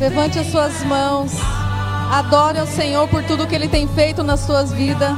Levante 0.00 0.38
as 0.38 0.46
suas 0.46 0.82
mãos. 0.84 1.30
Adore 2.10 2.58
ao 2.58 2.66
Senhor 2.66 3.06
por 3.08 3.22
tudo 3.22 3.46
que 3.46 3.54
Ele 3.54 3.68
tem 3.68 3.86
feito 3.86 4.22
nas 4.22 4.40
suas 4.40 4.72
vidas. 4.72 5.10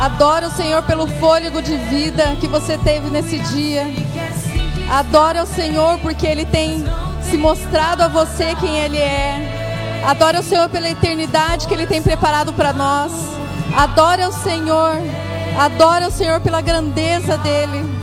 Adore 0.00 0.46
o 0.46 0.50
Senhor 0.50 0.80
pelo 0.84 1.08
fôlego 1.18 1.60
de 1.60 1.76
vida 1.76 2.36
que 2.40 2.46
você 2.46 2.78
teve 2.78 3.10
nesse 3.10 3.40
dia. 3.40 3.84
Adore 4.88 5.38
ao 5.38 5.46
Senhor 5.46 5.98
porque 5.98 6.24
Ele 6.24 6.44
tem 6.44 6.84
se 7.20 7.36
mostrado 7.36 8.04
a 8.04 8.08
você 8.08 8.54
quem 8.60 8.78
Ele 8.78 8.96
é. 8.96 10.02
Adore 10.06 10.36
ao 10.36 10.44
Senhor 10.44 10.68
pela 10.68 10.88
eternidade 10.88 11.66
que 11.66 11.74
Ele 11.74 11.86
tem 11.86 12.00
preparado 12.00 12.52
para 12.52 12.72
nós. 12.72 13.10
Adore 13.76 14.22
ao 14.22 14.32
Senhor. 14.32 14.98
Adore 15.58 16.04
ao 16.04 16.12
Senhor 16.12 16.40
pela 16.40 16.60
grandeza 16.60 17.36
dEle. 17.38 17.99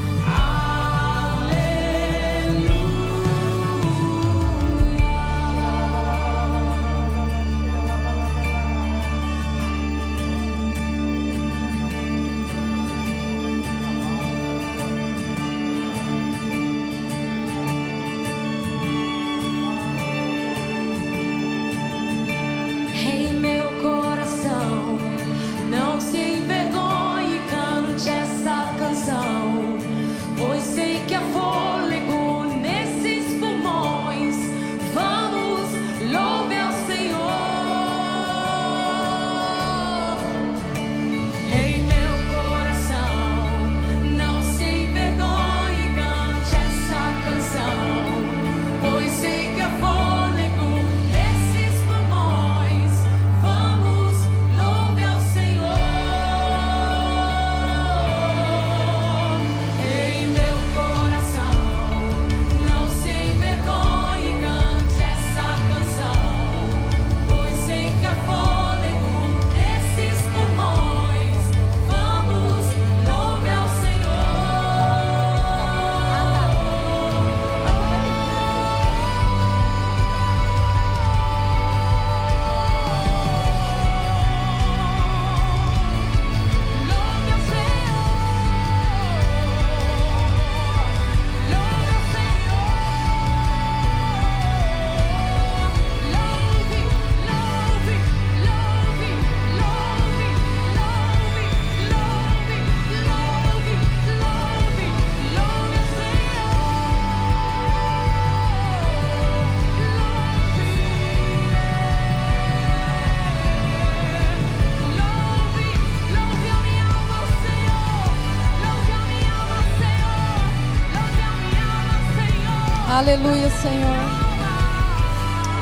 Aleluia, 123.08 123.50
Senhor. 123.50 123.96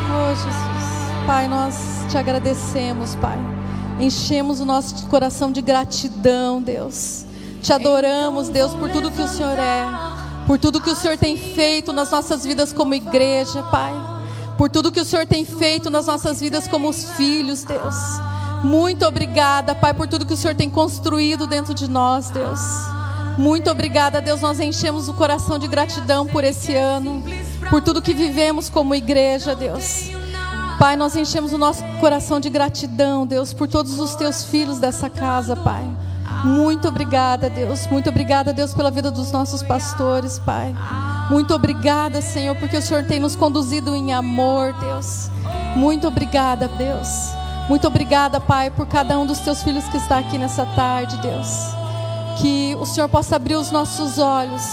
Oh, 0.10 0.29
Jesus. 0.34 1.25
Pai, 1.27 1.47
nós 1.47 1.75
te 2.10 2.17
agradecemos, 2.17 3.13
Pai. 3.13 3.38
Enchemos 3.99 4.60
o 4.60 4.65
nosso 4.65 5.05
coração 5.10 5.51
de 5.51 5.62
gratidão, 5.62 6.60
Deus. 6.60 7.23
Te 7.62 7.71
adoramos, 7.71 8.49
Deus, 8.49 8.73
por 8.73 8.89
tudo 8.89 9.12
que 9.12 9.21
o 9.21 9.27
Senhor 9.27 9.60
é, 9.60 9.86
por 10.47 10.58
tudo 10.58 10.81
que 10.81 10.89
o 10.89 10.95
Senhor 10.95 11.19
tem 11.19 11.38
feito 11.38 11.93
nas 11.93 12.10
nossas 12.10 12.43
vidas 12.43 12.73
como 12.73 12.95
igreja, 12.95 13.62
Pai. 13.62 13.93
Por 14.58 14.67
tudo 14.67 14.91
que 14.91 15.01
o 15.01 15.05
Senhor 15.05 15.27
tem 15.27 15.45
feito 15.45 15.91
nas 15.91 16.08
nossas 16.08 16.39
vidas 16.41 16.67
como 16.67 16.89
os 16.89 17.12
filhos, 17.12 17.63
Deus. 17.63 17.95
Muito 18.63 19.05
obrigada, 19.05 19.75
Pai, 19.75 19.93
por 19.93 20.08
tudo 20.08 20.25
que 20.25 20.34
o 20.34 20.38
Senhor 20.38 20.55
tem 20.55 20.67
construído 20.67 21.45
dentro 21.45 21.75
de 21.75 21.88
nós, 21.88 22.31
Deus. 22.31 22.94
Muito 23.38 23.69
obrigada, 23.69 24.21
Deus. 24.21 24.41
Nós 24.41 24.60
enchemos 24.60 25.10
o 25.10 25.13
coração 25.13 25.60
de 25.60 25.67
gratidão 25.67 26.26
por 26.26 26.43
esse 26.43 26.74
ano, 26.74 27.24
por 27.69 27.82
tudo 27.82 28.02
que 28.02 28.13
vivemos 28.13 28.69
como 28.69 28.95
igreja, 28.95 29.56
Deus. 29.56 30.10
Pai, 30.80 30.95
nós 30.95 31.15
enchemos 31.15 31.54
o 31.54 31.58
nosso 31.58 31.84
coração 32.00 32.39
de 32.39 32.50
gratidão, 32.50 33.26
Deus, 33.26 33.54
por 33.54 33.67
todos 33.67 34.00
os 34.00 34.15
teus 34.15 34.45
filhos 34.45 34.80
dessa 34.80 35.10
casa, 35.10 35.56
Pai. 35.56 35.84
Muito 36.43 36.88
obrigada, 36.88 37.50
Deus. 37.50 37.88
Muito 37.88 38.10
obrigada, 38.10 38.54
Deus, 38.54 38.74
pela 38.74 38.91
vida 38.91 39.10
dos 39.10 39.32
nossos 39.32 39.63
pastores, 39.63 40.38
Pai. 40.39 40.76
Muito 41.30 41.54
obrigada, 41.54 42.21
Senhor, 42.21 42.56
porque 42.56 42.78
o 42.78 42.82
Senhor 42.82 43.04
tem 43.04 43.19
nos 43.19 43.36
conduzido 43.36 43.95
em 43.95 44.13
amor, 44.13 44.74
Deus. 44.74 45.30
Muito 45.76 46.08
obrigada, 46.08 46.67
Deus. 46.67 47.08
Muito 47.67 47.88
obrigada, 47.88 48.39
Pai, 48.39 48.69
por 48.69 48.86
cada 48.86 49.17
um 49.17 49.26
dos 49.26 49.39
teus 49.39 49.63
filhos 49.63 49.86
que 49.86 49.98
está 49.98 50.19
aqui 50.19 50.38
nessa 50.38 50.65
tarde, 50.67 51.17
Deus 51.17 51.85
que 52.38 52.76
o 52.80 52.86
Senhor 52.86 53.10
possa 53.10 53.36
abrir 53.36 53.56
os 53.56 53.71
nossos 53.71 54.17
olhos. 54.17 54.63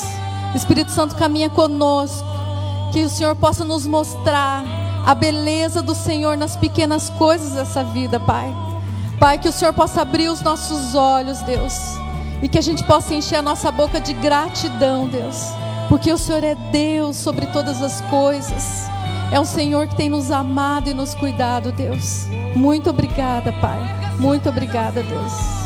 O 0.53 0.57
Espírito 0.57 0.91
Santo 0.91 1.17
caminha 1.17 1.49
conosco. 1.49 2.27
Que 2.93 3.05
o 3.05 3.09
Senhor 3.09 3.35
possa 3.35 3.65
nos 3.65 3.87
mostrar 3.87 4.65
a 5.07 5.15
beleza 5.15 5.83
do 5.83 5.95
Senhor 5.95 6.37
nas 6.37 6.57
pequenas 6.57 7.11
coisas 7.11 7.53
dessa 7.53 7.83
vida, 7.83 8.21
Pai. 8.21 8.55
Pai, 9.19 9.39
que 9.39 9.49
o 9.49 9.53
Senhor 9.53 9.73
possa 9.73 10.03
abrir 10.03 10.29
os 10.29 10.43
nossos 10.43 10.95
olhos, 10.95 11.41
Deus. 11.43 11.75
E 12.43 12.49
que 12.49 12.59
a 12.59 12.63
gente 12.63 12.85
possa 12.85 13.15
encher 13.15 13.37
a 13.37 13.43
nossa 13.43 13.71
boca 13.71 14.01
de 14.01 14.13
gratidão, 14.13 15.09
Deus. 15.09 15.37
Porque 15.89 16.13
o 16.13 16.19
Senhor 16.19 16.43
é 16.43 16.55
Deus 16.55 17.17
sobre 17.17 17.47
todas 17.47 17.81
as 17.83 18.01
coisas. 18.03 18.91
É 19.31 19.41
o 19.41 19.45
Senhor 19.45 19.87
que 19.87 19.97
tem 19.97 20.11
nos 20.11 20.31
amado 20.31 20.91
e 20.91 20.95
nos 20.95 21.15
cuidado, 21.15 21.73
Deus. 21.73 22.27
Muito 22.55 22.91
obrigada, 22.91 23.53
Pai. 23.55 23.81
Muito 24.19 24.49
obrigada, 24.49 25.03
Deus. 25.03 25.62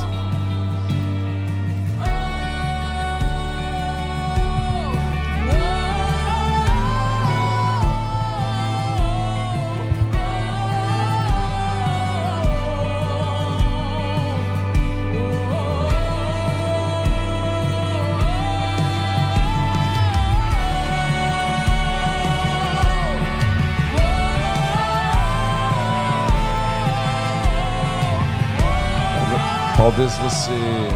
Talvez 29.97 30.19
você 30.19 30.91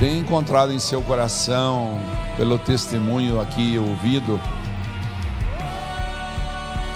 tenha 0.00 0.18
encontrado 0.18 0.72
em 0.72 0.80
seu 0.80 1.00
coração, 1.00 2.00
pelo 2.36 2.58
testemunho 2.58 3.40
aqui 3.40 3.78
ouvido, 3.78 4.40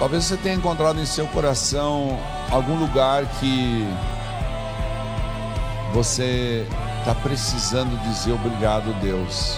talvez 0.01 0.25
você 0.25 0.37
tenha 0.37 0.57
encontrado 0.57 0.99
em 1.01 1.07
seu 1.07 1.29
coração 1.29 2.19
algum 2.51 2.77
lugar 2.77 3.25
que 3.39 3.87
você 5.95 6.67
está 6.99 7.15
precisando 7.15 7.97
dizer 8.03 8.33
obrigado, 8.33 8.93
Deus. 9.01 9.57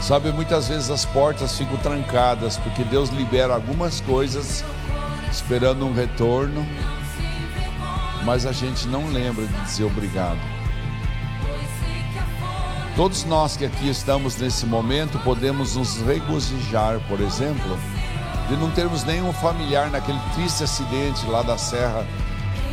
Sabe, 0.00 0.30
muitas 0.30 0.68
vezes 0.68 0.88
as 0.88 1.04
portas 1.04 1.58
ficam 1.58 1.76
trancadas 1.78 2.58
porque 2.58 2.84
Deus 2.84 3.10
libera 3.10 3.54
algumas 3.54 4.00
coisas 4.00 4.64
esperando 5.32 5.84
um 5.86 5.92
retorno 5.92 6.64
mas 8.24 8.46
a 8.46 8.52
gente 8.52 8.86
não 8.88 9.08
lembra 9.08 9.46
de 9.46 9.60
dizer 9.64 9.84
obrigado. 9.84 10.38
Todos 12.94 13.24
nós 13.24 13.56
que 13.56 13.64
aqui 13.64 13.88
estamos 13.88 14.36
nesse 14.36 14.66
momento 14.66 15.18
podemos 15.20 15.76
nos 15.76 15.96
regozijar, 16.02 17.00
por 17.08 17.20
exemplo, 17.20 17.78
de 18.48 18.56
não 18.56 18.70
termos 18.70 19.02
nenhum 19.04 19.32
familiar 19.32 19.90
naquele 19.90 20.20
triste 20.34 20.62
acidente 20.62 21.24
lá 21.26 21.42
da 21.42 21.56
serra 21.56 22.06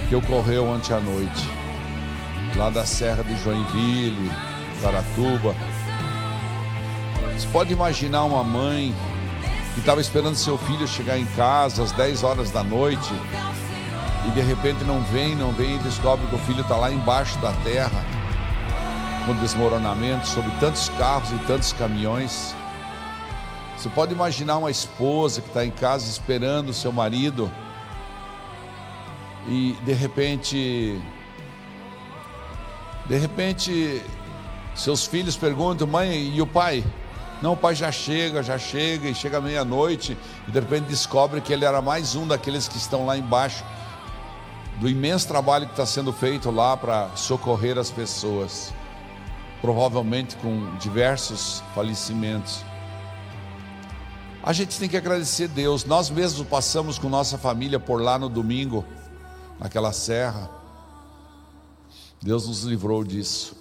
que 0.10 0.16
ocorreu 0.16 0.68
ontem 0.68 0.94
à 0.94 1.00
noite, 1.00 1.50
lá 2.56 2.70
da 2.70 2.86
serra 2.86 3.24
de 3.24 3.42
Joinville, 3.42 4.32
Caratuba. 4.82 5.56
Você 7.34 7.48
pode 7.48 7.72
imaginar 7.72 8.26
uma 8.26 8.44
mãe 8.44 8.94
que 9.80 9.84
estava 9.84 10.02
esperando 10.02 10.36
seu 10.36 10.58
filho 10.58 10.86
chegar 10.86 11.18
em 11.18 11.26
casa 11.26 11.82
às 11.82 11.94
10 11.94 12.24
horas 12.24 12.52
da 12.52 12.62
noite 12.62 13.14
e 14.28 14.32
de 14.32 14.42
repente 14.42 14.84
não 14.84 15.02
vem, 15.04 15.38
não 15.38 15.54
vem 15.54 15.76
e 15.76 15.80
descobre 15.80 16.28
que 16.28 16.36
o 16.36 16.40
filho 16.40 16.62
está 16.62 16.76
lá 16.76 16.92
embaixo 16.92 17.40
da 17.40 17.54
terra, 17.64 18.04
com 19.26 19.34
desmoronamento 19.36 20.28
sobre 20.28 20.52
tantos 20.60 20.90
carros 20.90 21.32
e 21.32 21.38
tantos 21.48 21.72
caminhões. 21.72 22.54
Você 23.78 23.88
pode 23.88 24.14
imaginar 24.14 24.58
uma 24.58 24.70
esposa 24.70 25.40
que 25.40 25.48
está 25.48 25.66
em 25.66 25.72
casa 25.72 26.10
esperando 26.10 26.74
seu 26.74 26.92
marido 26.92 27.50
e 29.48 29.78
de 29.86 29.94
repente, 29.94 31.02
de 33.06 33.18
repente, 33.18 34.04
seus 34.76 35.08
filhos 35.08 35.38
perguntam, 35.38 35.88
mãe, 35.88 36.36
e 36.36 36.42
o 36.42 36.48
pai? 36.48 36.84
Não, 37.42 37.54
o 37.54 37.58
pai 37.58 37.74
já 37.74 37.92
chega, 37.92 38.44
já 38.44 38.58
chega, 38.58 39.08
e 39.08 39.16
chega 39.16 39.40
meia-noite, 39.40 40.18
e 40.48 40.52
de 40.52 40.60
repente 40.60 40.88
descobre 40.88 41.40
que 41.40 41.54
ele 41.54 41.64
era 41.64 41.82
mais 41.82 42.16
um 42.16 42.28
daqueles 42.28 42.68
que 42.68 42.78
estão 42.78 43.06
lá 43.06 43.18
embaixo, 43.18 43.64
do 44.80 44.90
imenso 44.90 45.28
trabalho 45.28 45.66
que 45.66 45.74
está 45.74 45.86
sendo 45.86 46.12
feito 46.12 46.52
lá 46.52 46.76
para 46.76 47.10
socorrer 47.16 47.78
as 47.78 47.92
pessoas, 47.92 48.74
provavelmente 49.62 50.36
com 50.38 50.76
diversos 50.78 51.64
falecimentos. 51.74 52.64
A 54.42 54.54
gente 54.54 54.80
tem 54.80 54.88
que 54.88 54.98
agradecer 54.98 55.46
a 55.46 55.48
Deus. 55.48 55.84
Nós 55.84 56.10
mesmos 56.10 56.48
passamos 56.48 56.98
com 56.98 57.10
nossa 57.10 57.38
família 57.38 57.80
por 57.80 58.02
lá 58.02 58.18
no 58.18 58.30
domingo, 58.30 58.86
naquela 59.60 59.92
serra. 59.92 60.50
Deus 62.22 62.48
nos 62.48 62.64
livrou 62.64 63.04
disso. 63.04 63.56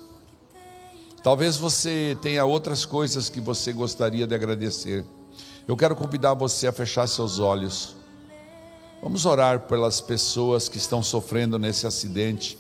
Talvez 1.23 1.57
você 1.57 2.17
tenha 2.23 2.45
outras 2.45 2.85
coisas 2.85 3.29
que 3.29 3.41
você 3.41 3.73
gostaria 3.73 4.27
de 4.27 4.35
agradecer. 4.35 5.05
Eu 5.67 5.77
quero 5.77 5.97
convidar 5.97 6.35
você 6.35 6.67
a 6.69 6.73
fechar 6.73 7.07
seus 7.09 7.39
olhos. 7.39 7.97
Vamos 9.03 9.27
orar 9.27 9.61
pelas 9.61 10.01
pessoas 10.01 10.69
que 10.69 10.79
estão 10.79 11.03
sofrendo 11.03 11.59
nesse 11.59 11.87
acidente. 11.87 12.57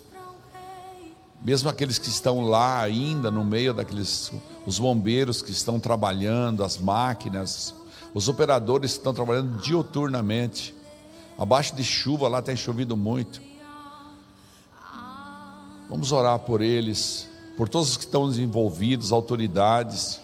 Mesmo 1.40 1.68
aqueles 1.68 1.98
que 1.98 2.08
estão 2.08 2.40
lá 2.40 2.80
ainda 2.80 3.30
no 3.30 3.44
meio 3.44 3.72
daqueles 3.72 4.32
os 4.66 4.78
bombeiros 4.78 5.40
que 5.40 5.52
estão 5.52 5.78
trabalhando, 5.78 6.64
as 6.64 6.76
máquinas, 6.78 7.74
os 8.12 8.28
operadores 8.28 8.92
estão 8.92 9.14
trabalhando 9.14 9.60
diuturnamente. 9.62 10.74
Abaixo 11.38 11.76
de 11.76 11.84
chuva, 11.84 12.28
lá 12.28 12.42
tem 12.42 12.56
chovido 12.56 12.96
muito. 12.96 13.40
Vamos 15.88 16.12
orar 16.12 16.38
por 16.40 16.60
eles, 16.60 17.28
por 17.58 17.68
todos 17.68 17.90
os 17.90 17.96
que 17.96 18.04
estão 18.04 18.32
envolvidos, 18.32 19.10
autoridades 19.10 20.20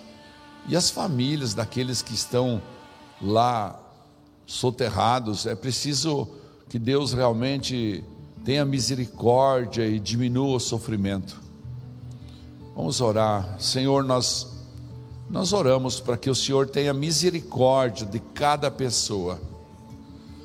e 0.68 0.76
as 0.76 0.88
famílias 0.88 1.52
daqueles 1.52 2.00
que 2.00 2.14
estão 2.14 2.62
lá 3.20 3.76
soterrados. 4.46 5.44
É 5.44 5.56
preciso 5.56 6.28
que 6.68 6.78
Deus 6.78 7.12
realmente 7.12 8.04
tenha 8.44 8.64
misericórdia 8.64 9.84
e 9.84 9.98
diminua 9.98 10.58
o 10.58 10.60
sofrimento. 10.60 11.42
Vamos 12.76 13.00
orar. 13.00 13.60
Senhor, 13.60 14.04
nós 14.04 14.54
nós 15.28 15.52
oramos 15.52 15.98
para 15.98 16.16
que 16.16 16.30
o 16.30 16.36
Senhor 16.36 16.68
tenha 16.68 16.94
misericórdia 16.94 18.06
de 18.06 18.20
cada 18.20 18.70
pessoa. 18.70 19.40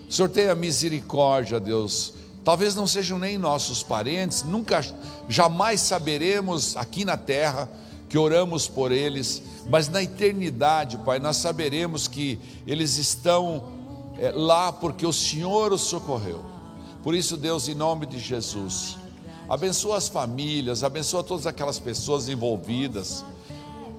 O 0.09 0.11
Senhor 0.11 0.29
tenha 0.29 0.55
misericórdia, 0.55 1.59
Deus. 1.59 2.15
Talvez 2.43 2.75
não 2.75 2.87
sejam 2.87 3.19
nem 3.19 3.37
nossos 3.37 3.83
parentes, 3.83 4.43
nunca, 4.43 4.83
jamais 5.27 5.81
saberemos 5.81 6.75
aqui 6.77 7.03
na 7.03 7.17
terra 7.17 7.69
que 8.07 8.17
oramos 8.17 8.67
por 8.67 8.91
eles, 8.91 9.41
mas 9.69 9.87
na 9.87 10.01
eternidade, 10.01 10.97
Pai, 10.97 11.19
nós 11.19 11.37
saberemos 11.37 12.07
que 12.07 12.39
eles 12.65 12.97
estão 12.97 13.63
é, 14.17 14.31
lá 14.31 14.71
porque 14.71 15.05
o 15.05 15.13
Senhor 15.13 15.71
os 15.71 15.81
socorreu. 15.81 16.43
Por 17.03 17.13
isso, 17.13 17.37
Deus, 17.37 17.67
em 17.67 17.75
nome 17.75 18.05
de 18.05 18.19
Jesus, 18.19 18.97
abençoa 19.47 19.97
as 19.97 20.07
famílias, 20.07 20.83
abençoa 20.83 21.23
todas 21.23 21.45
aquelas 21.45 21.79
pessoas 21.79 22.29
envolvidas 22.29 23.23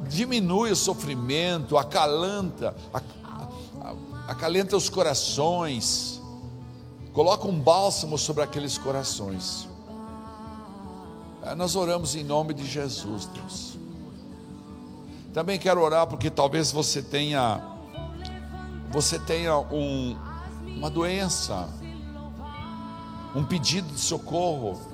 diminui 0.08 0.70
o 0.72 0.76
sofrimento, 0.76 1.76
acalanta, 1.76 2.74
acalenta 4.26 4.76
os 4.76 4.88
corações, 4.88 6.19
coloca 7.12 7.46
um 7.46 7.58
bálsamo 7.58 8.16
sobre 8.16 8.42
aqueles 8.42 8.78
corações. 8.78 9.68
É, 11.42 11.54
nós 11.54 11.76
oramos 11.76 12.14
em 12.14 12.22
nome 12.22 12.54
de 12.54 12.66
Jesus, 12.66 13.26
Deus. 13.26 13.78
Também 15.32 15.58
quero 15.58 15.80
orar 15.80 16.06
porque 16.06 16.28
talvez 16.28 16.72
você 16.72 17.02
tenha 17.02 17.66
você 18.90 19.20
tenha 19.20 19.56
um, 19.56 20.16
uma 20.66 20.90
doença, 20.90 21.68
um 23.36 23.44
pedido 23.44 23.86
de 23.94 24.00
socorro 24.00 24.90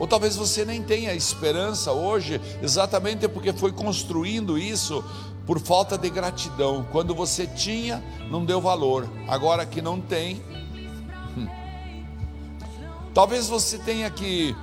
ou 0.00 0.06
talvez 0.06 0.34
você 0.34 0.64
nem 0.64 0.82
tenha 0.82 1.12
esperança 1.12 1.92
hoje, 1.92 2.40
exatamente 2.62 3.28
porque 3.28 3.52
foi 3.52 3.70
construindo 3.70 4.56
isso 4.56 5.04
por 5.46 5.60
falta 5.60 5.98
de 5.98 6.08
gratidão. 6.08 6.86
Quando 6.90 7.14
você 7.14 7.46
tinha, 7.46 8.02
não 8.30 8.42
deu 8.42 8.62
valor. 8.62 9.06
Agora 9.28 9.66
que 9.66 9.82
não 9.82 10.00
tem. 10.00 10.42
Talvez 13.14 13.48
você 13.48 13.78
tenha 13.78 14.10
que 14.10 14.54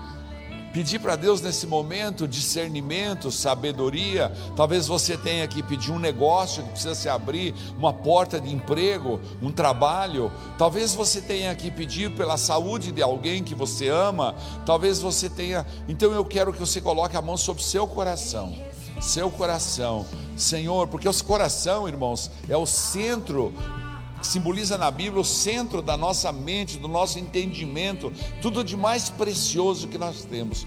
Pedir 0.78 1.00
para 1.00 1.16
Deus 1.16 1.42
nesse 1.42 1.66
momento 1.66 2.28
discernimento, 2.28 3.32
sabedoria. 3.32 4.32
Talvez 4.56 4.86
você 4.86 5.18
tenha 5.18 5.48
que 5.48 5.64
pedir 5.64 5.92
um 5.92 5.98
negócio 5.98 6.62
que 6.62 6.70
precisa 6.70 6.94
se 6.94 7.10
abrir, 7.10 7.56
uma 7.80 7.92
porta 7.92 8.40
de 8.40 8.54
emprego, 8.54 9.20
um 9.42 9.52
trabalho. 9.52 10.32
Talvez 10.56 10.94
você 10.94 11.20
tenha 11.20 11.56
que 11.56 11.72
pedir 11.72 12.12
pela 12.12 12.38
saúde 12.38 12.92
de 12.92 13.02
alguém 13.02 13.44
que 13.44 13.56
você 13.56 13.88
ama. 13.88 14.36
Talvez 14.68 15.00
você 15.00 15.28
tenha. 15.28 15.66
Então 15.88 16.12
eu 16.12 16.24
quero 16.24 16.54
que 16.54 16.60
você 16.60 16.80
coloque 16.80 17.18
a 17.18 17.22
mão 17.24 17.38
sobre 17.38 17.64
o 17.64 17.66
seu 17.66 17.88
coração. 17.88 18.56
Seu 19.02 19.32
coração, 19.32 20.06
Senhor, 20.36 20.88
porque 20.88 21.08
o 21.08 21.24
coração, 21.24 21.88
irmãos, 21.88 22.32
é 22.50 22.58
o 22.58 22.66
centro 22.66 23.54
simboliza 24.22 24.78
na 24.78 24.90
Bíblia 24.92 25.22
o 25.22 25.26
centro 25.26 25.82
da 25.82 25.96
nossa 25.96 26.32
mente, 26.32 26.78
do 26.78 26.88
nosso 26.88 27.20
entendimento, 27.20 28.12
tudo 28.42 28.64
de 28.64 28.76
mais 28.76 29.10
precioso 29.10 29.88
que 29.88 29.98
nós 29.98 30.26
temos. 30.26 30.66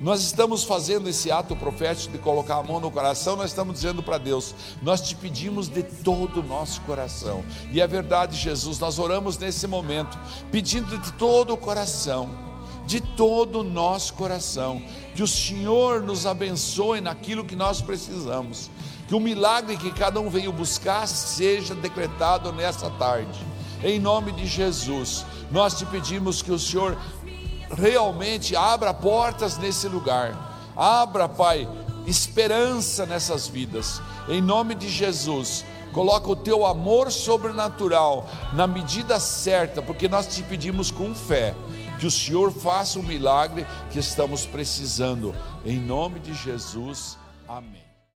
Nós 0.00 0.22
estamos 0.22 0.64
fazendo 0.64 1.08
esse 1.08 1.30
ato 1.30 1.54
profético 1.54 2.12
de 2.12 2.18
colocar 2.18 2.56
a 2.56 2.62
mão 2.62 2.80
no 2.80 2.90
coração, 2.90 3.36
nós 3.36 3.50
estamos 3.50 3.74
dizendo 3.74 4.02
para 4.02 4.18
Deus: 4.18 4.54
nós 4.82 5.00
te 5.00 5.14
pedimos 5.14 5.68
de 5.68 5.82
todo 5.82 6.40
o 6.40 6.42
nosso 6.42 6.80
coração. 6.82 7.44
E 7.72 7.80
é 7.80 7.86
verdade, 7.86 8.36
Jesus, 8.36 8.78
nós 8.78 8.98
oramos 8.98 9.38
nesse 9.38 9.66
momento, 9.66 10.18
pedindo 10.50 10.98
de 10.98 11.12
todo 11.12 11.54
o 11.54 11.56
coração, 11.56 12.28
de 12.86 13.00
todo 13.00 13.60
o 13.60 13.64
nosso 13.64 14.14
coração, 14.14 14.82
que 15.14 15.22
o 15.22 15.28
Senhor 15.28 16.02
nos 16.02 16.26
abençoe 16.26 17.00
naquilo 17.00 17.44
que 17.44 17.54
nós 17.54 17.80
precisamos 17.80 18.68
que 19.06 19.14
o 19.14 19.20
milagre 19.20 19.76
que 19.76 19.92
cada 19.92 20.20
um 20.20 20.30
veio 20.30 20.52
buscar 20.52 21.06
seja 21.06 21.74
decretado 21.74 22.52
nessa 22.52 22.90
tarde. 22.90 23.44
Em 23.82 23.98
nome 23.98 24.32
de 24.32 24.46
Jesus, 24.46 25.26
nós 25.50 25.78
te 25.78 25.84
pedimos 25.86 26.40
que 26.40 26.50
o 26.50 26.58
Senhor 26.58 26.96
realmente 27.70 28.56
abra 28.56 28.94
portas 28.94 29.58
nesse 29.58 29.88
lugar. 29.88 30.72
Abra, 30.76 31.28
Pai, 31.28 31.68
esperança 32.06 33.04
nessas 33.04 33.46
vidas. 33.46 34.00
Em 34.28 34.40
nome 34.40 34.74
de 34.74 34.88
Jesus, 34.88 35.64
coloca 35.92 36.30
o 36.30 36.36
teu 36.36 36.64
amor 36.64 37.12
sobrenatural 37.12 38.28
na 38.54 38.66
medida 38.66 39.20
certa, 39.20 39.82
porque 39.82 40.08
nós 40.08 40.26
te 40.26 40.42
pedimos 40.42 40.90
com 40.90 41.14
fé 41.14 41.54
que 41.98 42.06
o 42.06 42.10
Senhor 42.10 42.52
faça 42.52 42.98
o 42.98 43.02
milagre 43.02 43.66
que 43.90 43.98
estamos 43.98 44.46
precisando. 44.46 45.34
Em 45.64 45.78
nome 45.78 46.20
de 46.20 46.34
Jesus. 46.34 47.16
Amém. 47.46 47.83